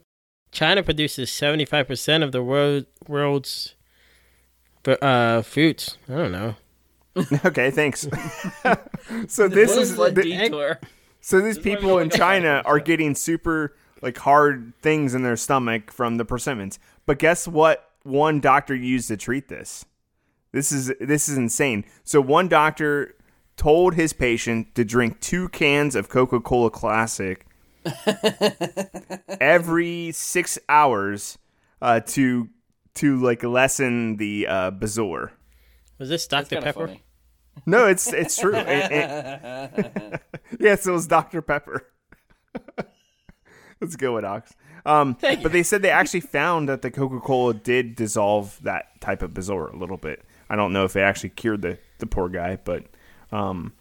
China 0.51 0.83
produces 0.83 1.29
75% 1.31 2.23
of 2.23 2.33
the 2.33 2.43
world, 2.43 2.87
world's 3.09 3.74
uh, 4.87 5.43
fruits. 5.43 5.99
I 6.09 6.13
don't 6.13 6.33
know. 6.33 6.57
okay, 7.45 7.71
thanks. 7.71 8.09
so 9.29 9.49
this 9.49 9.77
is 9.77 9.95
Blood 9.95 10.15
the- 10.15 10.23
detour. 10.23 10.81
So 11.21 11.41
these 11.41 11.57
why 11.57 11.63
people 11.63 11.99
in 11.99 12.11
China 12.11 12.63
are 12.67 12.79
getting 12.79 13.15
super 13.15 13.77
like 14.03 14.19
hard 14.19 14.75
things 14.83 15.15
in 15.15 15.23
their 15.23 15.37
stomach 15.37 15.91
from 15.91 16.19
the 16.19 16.25
persimmons. 16.25 16.79
But 17.07 17.19
guess 17.19 17.49
what? 17.49 17.91
One 18.03 18.41
doctor 18.41 18.75
used 18.75 19.09
to 19.09 19.17
treat 19.17 19.49
this. 19.49 19.87
This 20.53 20.71
is 20.71 20.93
this 21.01 21.29
is 21.29 21.39
insane. 21.39 21.85
So 22.05 22.21
one 22.21 22.49
doctor 22.49 23.15
told 23.57 23.95
his 23.95 24.13
patient 24.13 24.75
to 24.75 24.85
drink 24.85 25.21
two 25.21 25.49
cans 25.49 25.95
of 25.95 26.09
Coca 26.09 26.41
Cola 26.41 26.71
Classic 26.71 27.47
every 29.41 30.13
six 30.13 30.59
hours 30.69 31.39
uh, 31.81 32.01
to 32.01 32.49
to 32.95 33.17
like 33.21 33.43
lessen 33.43 34.17
the 34.17 34.47
uh, 34.47 34.71
bezoar. 34.71 35.31
Was 35.99 36.09
this 36.09 36.27
Dr. 36.27 36.61
Pepper? 36.61 36.87
funny. 36.89 37.03
No, 37.67 37.87
it's 37.87 38.13
it's 38.13 38.37
true. 38.37 38.55
It- 38.55 38.93
it- 38.93 40.23
yes, 40.61 40.87
it 40.87 40.91
was 40.91 41.07
Dr. 41.07 41.41
Pepper. 41.43 41.87
Let's 43.81 43.97
go 43.97 44.15
with 44.15 44.25
Ox. 44.25 44.55
Um, 44.87 45.17
but 45.21 45.53
they 45.53 45.63
said 45.63 45.83
they 45.83 45.91
actually 45.91 46.21
found 46.21 46.69
that 46.69 46.83
the 46.83 46.91
Coca 46.91 47.21
Cola 47.21 47.55
did 47.55 47.97
dissolve 47.97 48.59
that 48.63 49.01
type 49.01 49.23
of 49.23 49.33
bezoar 49.33 49.73
a 49.73 49.77
little 49.77 49.97
bit. 49.97 50.25
I 50.49 50.57
don't 50.57 50.73
know 50.73 50.85
if 50.85 50.97
it 50.97 51.01
actually 51.01 51.31
cured 51.31 51.63
the, 51.63 51.79
the 51.99 52.07
poor 52.07 52.29
guy, 52.29 52.57
but 52.63 52.85
um, 53.33 53.73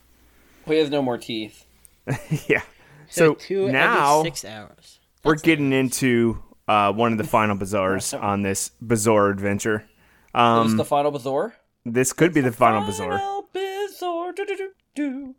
Well, 0.66 0.74
he 0.76 0.80
has 0.80 0.90
no 0.90 1.02
more 1.02 1.18
teeth. 1.18 1.66
yeah. 2.48 2.62
So, 3.10 3.36
two 3.36 3.72
now 3.72 4.24
six 4.24 4.44
hours. 4.44 5.00
we're 5.24 5.36
getting 5.36 5.72
into 5.72 6.42
uh, 6.68 6.92
one 6.94 7.12
of 7.12 7.18
the 7.18 7.24
final 7.24 7.56
bazaars 7.64 8.14
on 8.14 8.42
this 8.42 8.70
bizarre 8.82 9.30
adventure. 9.30 9.80
Is 9.86 9.86
Um, 10.34 10.68
this 10.70 10.78
the 10.78 10.86
final 10.86 11.12
bazaar? 11.12 11.56
this 11.86 12.14
could 12.14 12.34
be 12.34 12.42
the 12.42 12.52
final 12.52 12.82
bazaar. 12.86 13.18
Final 13.18 13.50
bazaar. 13.54 14.32
Do, 14.34 14.46
do, 14.46 14.56
do, 14.56 14.70
do. 14.96 15.36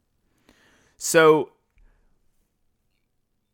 So, 0.96 1.50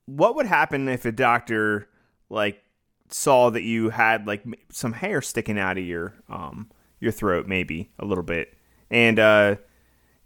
what 0.06 0.34
would 0.34 0.46
happen 0.46 0.88
if 0.88 1.04
a 1.04 1.12
doctor 1.12 1.88
like 2.28 2.62
saw 3.08 3.50
that 3.50 3.62
you 3.62 3.90
had 3.90 4.26
like 4.26 4.44
some 4.70 4.92
hair 4.92 5.20
sticking 5.22 5.58
out 5.58 5.78
of 5.78 5.84
your 5.84 6.14
um 6.28 6.68
your 7.00 7.12
throat, 7.12 7.46
maybe 7.46 7.90
a 7.98 8.04
little 8.04 8.24
bit, 8.24 8.54
and 8.90 9.18
uh, 9.18 9.56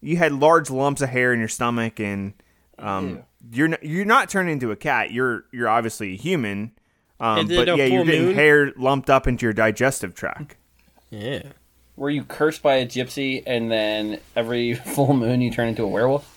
you 0.00 0.16
had 0.16 0.32
large 0.32 0.70
lumps 0.70 1.00
of 1.02 1.08
hair 1.10 1.32
in 1.32 1.38
your 1.38 1.46
stomach, 1.48 2.00
and 2.00 2.32
um, 2.80 3.22
you're 3.52 3.68
n- 3.68 3.78
you're 3.80 4.04
not 4.04 4.28
turning 4.28 4.54
into 4.54 4.72
a 4.72 4.76
cat. 4.76 5.12
You're 5.12 5.44
you're 5.52 5.68
obviously 5.68 6.14
a 6.14 6.16
human. 6.16 6.72
Um, 7.20 7.46
but 7.46 7.68
yeah, 7.68 7.84
you're 7.84 8.04
getting 8.04 8.26
moon? 8.26 8.34
hair 8.34 8.72
lumped 8.76 9.08
up 9.08 9.26
into 9.26 9.46
your 9.46 9.52
digestive 9.52 10.14
tract. 10.14 10.56
Yeah. 11.10 11.42
Were 11.96 12.10
you 12.10 12.24
cursed 12.24 12.62
by 12.62 12.74
a 12.76 12.86
gypsy 12.86 13.42
and 13.46 13.70
then 13.70 14.20
every 14.34 14.74
full 14.94 15.14
moon 15.14 15.40
you 15.40 15.50
turn 15.50 15.68
into 15.68 15.84
a 15.84 15.88
werewolf? 15.88 16.30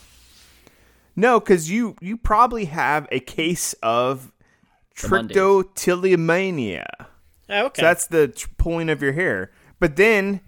No, 1.15 1.39
because 1.39 1.71
you 1.71 1.95
you 1.99 2.15
probably 2.15 2.65
have 2.65 3.07
a 3.11 3.19
case 3.19 3.73
of 3.81 4.31
The 5.01 5.07
trichotillomania. 5.07 6.85
Oh, 7.49 7.65
okay. 7.65 7.81
So 7.81 7.85
that's 7.85 8.07
the 8.07 8.27
tr- 8.27 8.49
pulling 8.57 8.89
of 8.89 9.01
your 9.01 9.13
hair. 9.13 9.51
But 9.79 9.95
then 9.95 10.41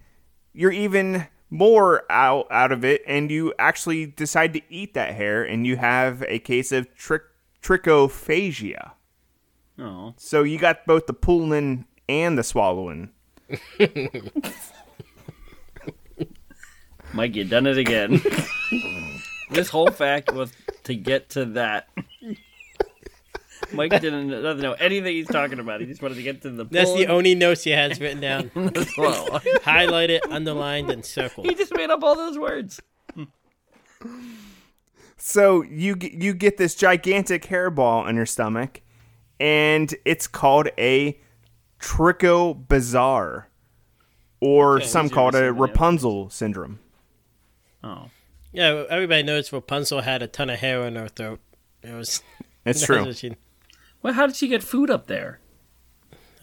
you're 0.54 0.72
even 0.72 1.28
more 1.50 2.04
out 2.12 2.46
out 2.52 2.72
of 2.72 2.86
it, 2.86 3.02
and 3.08 3.32
you 3.32 3.54
actually 3.58 4.06
decide 4.06 4.54
to 4.54 4.62
eat 4.70 4.94
that 4.94 5.16
hair, 5.16 5.44
and 5.44 5.66
you 5.66 5.78
have 5.78 6.24
a 6.28 6.38
case 6.38 6.72
of 6.72 6.88
trich- 6.96 7.22
trichophagia. 7.64 8.92
Oh. 9.80 10.14
So 10.18 10.44
you 10.44 10.58
got 10.58 10.86
both 10.86 11.08
the 11.08 11.14
pulling 11.14 11.86
and 12.08 12.38
the 12.38 12.44
swallowing. 12.44 13.12
Mike, 17.14 17.36
you 17.36 17.44
done 17.44 17.66
it 17.66 17.78
again. 17.78 18.22
this 19.50 19.70
whole 19.70 19.90
fact 19.90 20.32
was 20.34 20.52
to 20.84 20.94
get 20.96 21.30
to 21.32 21.46
that. 21.46 21.90
Mike 23.74 23.92
didn't 23.92 24.30
doesn't 24.30 24.62
know 24.62 24.74
anything 24.74 25.16
he's 25.16 25.28
talking 25.28 25.60
about. 25.60 25.82
He 25.82 25.88
just 25.88 26.02
wanted 26.02 26.16
to 26.16 26.24
get 26.24 26.42
to 26.44 26.50
the. 26.50 26.66
That's 26.66 26.94
the 26.94 27.08
only 27.08 27.36
notes 27.36 27.64
he 27.64 27.72
has 27.72 28.00
written 28.00 28.20
down. 28.20 28.52
and 28.56 28.74
the. 28.74 28.86
Highlighted, 29.64 30.20
underlined, 30.30 30.90
and 30.90 31.06
circled. 31.06 31.48
he 31.48 31.56
just 31.56 31.76
made 31.76 31.90
up 31.90 32.04
all 32.04 32.16
those 32.16 32.38
words. 32.38 32.82
So 35.18 35.64
you 35.64 35.96
you 36.00 36.34
get 36.34 36.58
this 36.58 36.76
gigantic 36.76 37.44
hairball 37.44 38.08
in 38.10 38.16
your 38.16 38.26
stomach, 38.26 38.82
and 39.40 39.94
it's 40.06 40.28
called 40.28 40.70
a 40.78 41.20
trichobezoar, 41.80 43.46
or 44.42 44.78
Okay, 44.78 44.86
some 44.86 45.06
easier 45.08 45.16
call 45.16 45.30
it 45.30 45.36
a 45.36 45.38
than 45.40 45.46
the. 45.48 45.54
Rapunzel 45.54 46.30
syndrome. 46.30 46.80
Oh. 47.84 48.10
Yeah, 48.52 48.84
everybody 48.90 49.24
knows 49.24 49.54
Rapunzel 49.54 50.02
had 50.02 50.22
a 50.24 50.28
ton 50.28 50.50
of 50.50 50.60
hair 50.60 50.86
in 50.88 50.96
her 50.96 51.08
throat. 51.08 51.40
It 51.84 51.94
was. 51.94 52.22
It's 52.66 52.82
that's 52.82 52.82
true. 52.86 53.06
what 53.06 53.18
she- 53.18 53.36
Well, 54.02 54.14
how 54.14 54.26
did 54.28 54.36
she 54.36 54.48
get 54.48 54.64
food 54.64 54.90
up 54.90 55.08
there? 55.08 55.40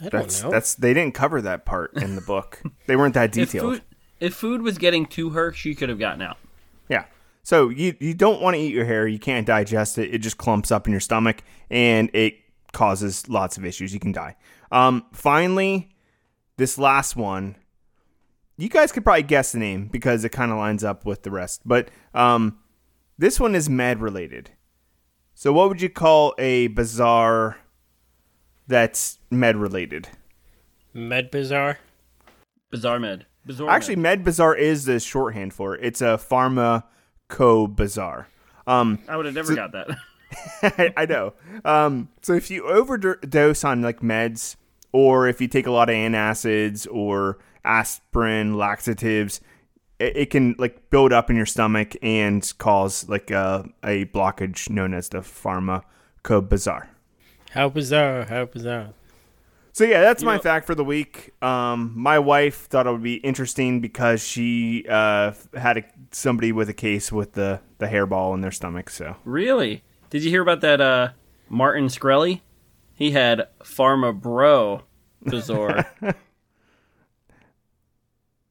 I 0.01 0.09
don't 0.11 0.23
That's 0.23 0.43
know. 0.43 0.51
that's 0.51 0.75
they 0.75 0.93
didn't 0.93 1.15
cover 1.15 1.41
that 1.41 1.65
part 1.65 1.95
in 1.95 2.17
the 2.17 2.21
book. 2.21 2.61
they 2.87 2.97
weren't 2.97 3.15
that 3.15 3.31
If 3.37 3.51
detailed. 3.53 3.77
food, 3.77 3.83
if 4.21 4.35
food 4.35 4.61
was 4.61 4.77
getting 4.77 5.07
to 5.07 5.31
her, 5.31 5.53
she 5.55 5.75
could 5.75 5.89
have 5.89 5.99
gotten 5.99 6.21
out. 6.21 6.37
Yeah. 6.91 7.07
So 7.43 7.71
you 7.71 7.95
you 7.99 8.13
don't 8.13 8.43
want 8.43 8.57
to 8.57 8.61
eat 8.61 8.75
your 8.75 8.85
hair. 8.85 9.09
You 9.09 9.19
can't 9.19 9.47
digest 9.47 9.97
it. 9.97 10.15
It 10.15 10.19
just 10.19 10.37
clumps 10.37 10.71
up 10.71 10.87
in 10.87 10.93
your 10.93 11.01
stomach 11.01 11.43
and 11.71 12.11
it 12.15 12.35
causes 12.73 13.29
lots 13.29 13.57
of 13.57 13.65
issues. 13.65 13.93
You 13.93 14.01
can 14.01 14.13
die. 14.13 14.37
Um, 14.73 15.07
finally, 15.13 15.91
this 16.57 16.79
last 16.79 17.17
one, 17.17 17.57
you 18.57 18.69
guys 18.69 18.93
could 18.93 19.05
probably 19.05 19.23
guess 19.23 19.53
the 19.53 19.59
name 19.59 19.89
because 19.89 20.25
it 20.25 20.31
kind 20.31 20.51
of 20.51 20.59
lines 20.59 20.83
up 20.85 21.05
with 21.05 21.23
the 21.23 21.31
rest. 21.31 21.63
But 21.65 21.89
um, 22.15 22.59
this 23.19 23.39
one 23.39 23.55
is 23.55 23.69
med 23.69 24.01
related. 24.01 24.51
So 25.35 25.53
what 25.53 25.69
would 25.69 25.83
you 25.83 25.91
call 25.91 26.35
a 26.39 26.69
bizarre 26.69 27.59
that's 28.67 29.19
med 29.31 29.57
related? 29.57 30.09
Med 30.95 31.31
Bazaar. 31.31 31.79
Bizarre 32.71 32.99
med. 32.99 33.27
Bizarre 33.45 33.71
Actually, 33.71 33.97
med. 33.97 34.19
med 34.19 34.25
bizarre 34.25 34.57
is 34.57 34.87
the 34.87 34.99
shorthand 34.99 35.53
for 35.53 35.75
it. 35.77 35.85
It's 35.85 36.01
a 36.01 36.17
pharmaco 36.19 37.67
bizarre. 37.77 38.29
Um, 38.67 38.99
I 39.09 39.15
would 39.17 39.27
have 39.27 39.35
never 39.35 39.55
got 39.55 39.73
that. 39.73 39.89
I, 40.63 40.93
I 40.97 41.07
know. 41.07 41.35
Um, 41.65 42.09
so 42.23 42.35
if 42.35 42.51
you 42.51 42.67
overdose 42.67 43.65
on 43.65 43.83
like 43.83 44.01
meds, 44.01 44.57
or 44.93 45.29
if 45.29 45.41
you 45.41 45.49
take 45.49 45.67
a 45.67 45.71
lot 45.71 45.89
of 45.89 45.95
antacids 45.95 46.87
or 46.91 47.39
aspirin, 47.65 48.57
laxatives, 48.57 49.41
it, 49.99 50.17
it 50.17 50.31
can 50.31 50.55
like 50.59 50.91
build 50.91 51.13
up 51.13 51.31
in 51.31 51.37
your 51.37 51.47
stomach 51.47 51.97
and 52.03 52.53
cause 52.59 53.09
like 53.09 53.31
a, 53.31 53.69
a 53.85 54.07
blockage 54.07 54.71
known 54.71 54.95
as 54.95 55.09
the 55.09 55.19
pharmacobezoar. 55.19 56.89
How 57.51 57.69
bizarre! 57.69 58.25
How 58.25 58.45
bizarre! 58.45 58.95
So 59.73 59.85
yeah, 59.85 60.01
that's 60.01 60.23
my 60.23 60.39
fact 60.39 60.67
for 60.67 60.75
the 60.75 60.85
week. 60.85 61.35
Um, 61.43 61.93
my 61.95 62.19
wife 62.19 62.67
thought 62.67 62.87
it 62.87 62.93
would 62.93 63.03
be 63.03 63.17
interesting 63.17 63.83
because 63.83 64.27
she 64.27 64.87
uh, 64.89 65.33
had 65.53 65.77
a, 65.77 65.85
somebody 66.13 66.51
with 66.51 66.71
a 66.71 66.73
case 66.73 67.13
with 67.13 67.33
the 67.33 67.61
the 67.77 67.85
hairball 67.85 68.33
in 68.33 68.41
their 68.41 68.53
stomach. 68.53 68.89
So 68.89 69.17
really? 69.27 69.83
Did 70.17 70.25
you 70.25 70.31
hear 70.31 70.41
about 70.41 70.63
that? 70.63 70.81
Uh, 70.81 71.09
Martin 71.51 71.89
Shkreli. 71.89 72.41
He 72.95 73.11
had 73.11 73.49
Pharma 73.63 74.19
Bro 74.19 74.81
Bizarre. 75.23 75.85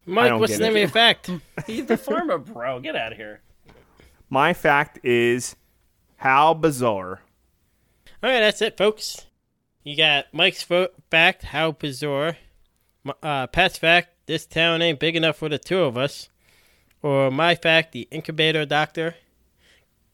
Mike, 0.06 0.40
what's 0.40 0.54
the 0.54 0.60
name 0.60 0.74
it. 0.74 0.76
of 0.76 0.80
your 0.82 0.90
fact? 0.90 1.32
He's 1.66 1.88
the 1.88 1.98
Pharma 1.98 2.46
Bro. 2.46 2.82
Get 2.82 2.96
out 2.96 3.14
of 3.14 3.18
here. 3.18 3.42
my 4.30 4.54
fact 4.54 5.00
is 5.04 5.56
how 6.18 6.54
bizarre. 6.54 7.22
All 8.22 8.30
right, 8.30 8.42
that's 8.42 8.62
it, 8.62 8.78
folks. 8.78 9.26
You 9.84 9.98
got 9.98 10.26
Mike's 10.32 10.62
fo- 10.62 10.90
fact, 11.10 11.46
how 11.46 11.72
bizarre. 11.72 12.38
M- 13.04 13.14
Uh, 13.24 13.48
Pat's 13.48 13.80
fact, 13.80 14.10
this 14.28 14.46
town 14.46 14.84
ain't 14.84 15.00
big 15.00 15.16
enough 15.16 15.38
for 15.38 15.50
the 15.50 15.58
two 15.58 15.80
of 15.80 15.98
us. 15.98 16.30
Or 17.02 17.32
my 17.32 17.56
fact, 17.56 17.92
the 17.92 18.08
incubator 18.12 18.66
doctor. 18.68 19.16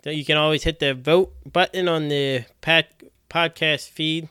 So 0.04 0.10
you 0.10 0.26
can 0.26 0.38
always 0.38 0.64
hit 0.64 0.80
the 0.80 0.94
vote 0.94 1.34
button 1.52 1.88
on 1.88 2.08
the 2.10 2.46
Pat 2.62 3.04
podcast 3.30 3.90
feed. 3.90 4.30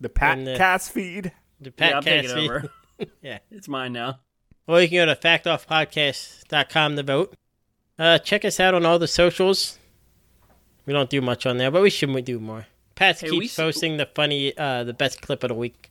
The 0.00 0.08
Pat 0.08 0.38
And, 0.38 0.48
uh, 0.48 0.56
Cast 0.56 0.92
feed. 0.92 1.32
The 1.60 1.72
Yeah, 1.78 1.96
I'll 1.96 2.02
Patcast 2.02 2.04
take 2.04 2.30
feed. 2.30 2.50
over. 2.50 2.70
Yeah. 3.22 3.38
It's 3.50 3.66
mine 3.66 3.92
now. 3.92 4.20
Or 4.68 4.80
you 4.80 4.88
can 4.88 4.96
go 4.98 5.06
to 5.06 5.16
factoffpodcast.com 5.16 6.96
to 6.96 7.02
vote. 7.02 7.34
Uh, 7.98 8.18
check 8.18 8.44
us 8.44 8.60
out 8.60 8.72
on 8.74 8.86
all 8.86 8.98
the 9.00 9.08
socials. 9.08 9.78
We 10.86 10.92
don't 10.92 11.10
do 11.10 11.20
much 11.20 11.44
on 11.46 11.56
there, 11.58 11.70
but 11.72 11.82
we 11.82 11.90
should 11.90 12.24
do 12.24 12.38
more. 12.38 12.66
Pat 12.94 13.20
Hey, 13.20 13.30
we 13.30 13.40
keeps 13.40 13.54
s- 13.58 13.62
posting 13.62 13.96
the 13.96 14.06
funny, 14.06 14.56
uh, 14.56 14.84
the 14.84 14.92
best 14.94 15.20
clip 15.22 15.42
of 15.42 15.48
the 15.48 15.54
week. 15.54 15.90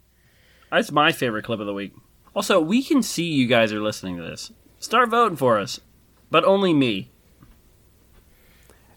That's 0.71 0.91
my 0.91 1.11
favorite 1.11 1.43
clip 1.43 1.59
of 1.59 1.65
the 1.65 1.73
week. 1.73 1.93
Also, 2.35 2.59
we 2.61 2.81
can 2.81 3.03
see 3.03 3.25
you 3.25 3.47
guys 3.47 3.73
are 3.73 3.81
listening 3.81 4.15
to 4.17 4.23
this. 4.23 4.51
Start 4.79 5.09
voting 5.09 5.35
for 5.37 5.59
us, 5.59 5.79
but 6.31 6.43
only 6.45 6.73
me. 6.73 7.11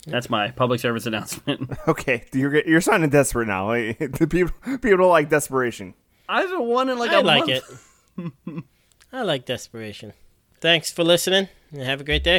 That's 0.06 0.30
my 0.30 0.50
public 0.52 0.80
service 0.80 1.06
announcement. 1.06 1.70
Okay, 1.88 2.24
you're 2.32 2.56
you're 2.66 2.80
sounding 2.80 3.10
desperate 3.10 3.46
now. 3.48 3.70
The 3.98 4.26
people 4.30 4.52
people 4.78 5.08
like 5.08 5.28
desperation. 5.30 5.94
I 6.28 6.42
haven't 6.42 6.64
won 6.64 6.88
in 6.88 6.98
like 6.98 7.10
I 7.10 7.20
a 7.20 7.22
like 7.22 7.46
month. 7.46 8.32
it. 8.48 8.64
I 9.12 9.22
like 9.22 9.44
desperation. 9.46 10.12
Thanks 10.60 10.90
for 10.90 11.04
listening, 11.04 11.48
and 11.72 11.82
have 11.82 12.00
a 12.00 12.04
great 12.04 12.24
day. 12.24 12.34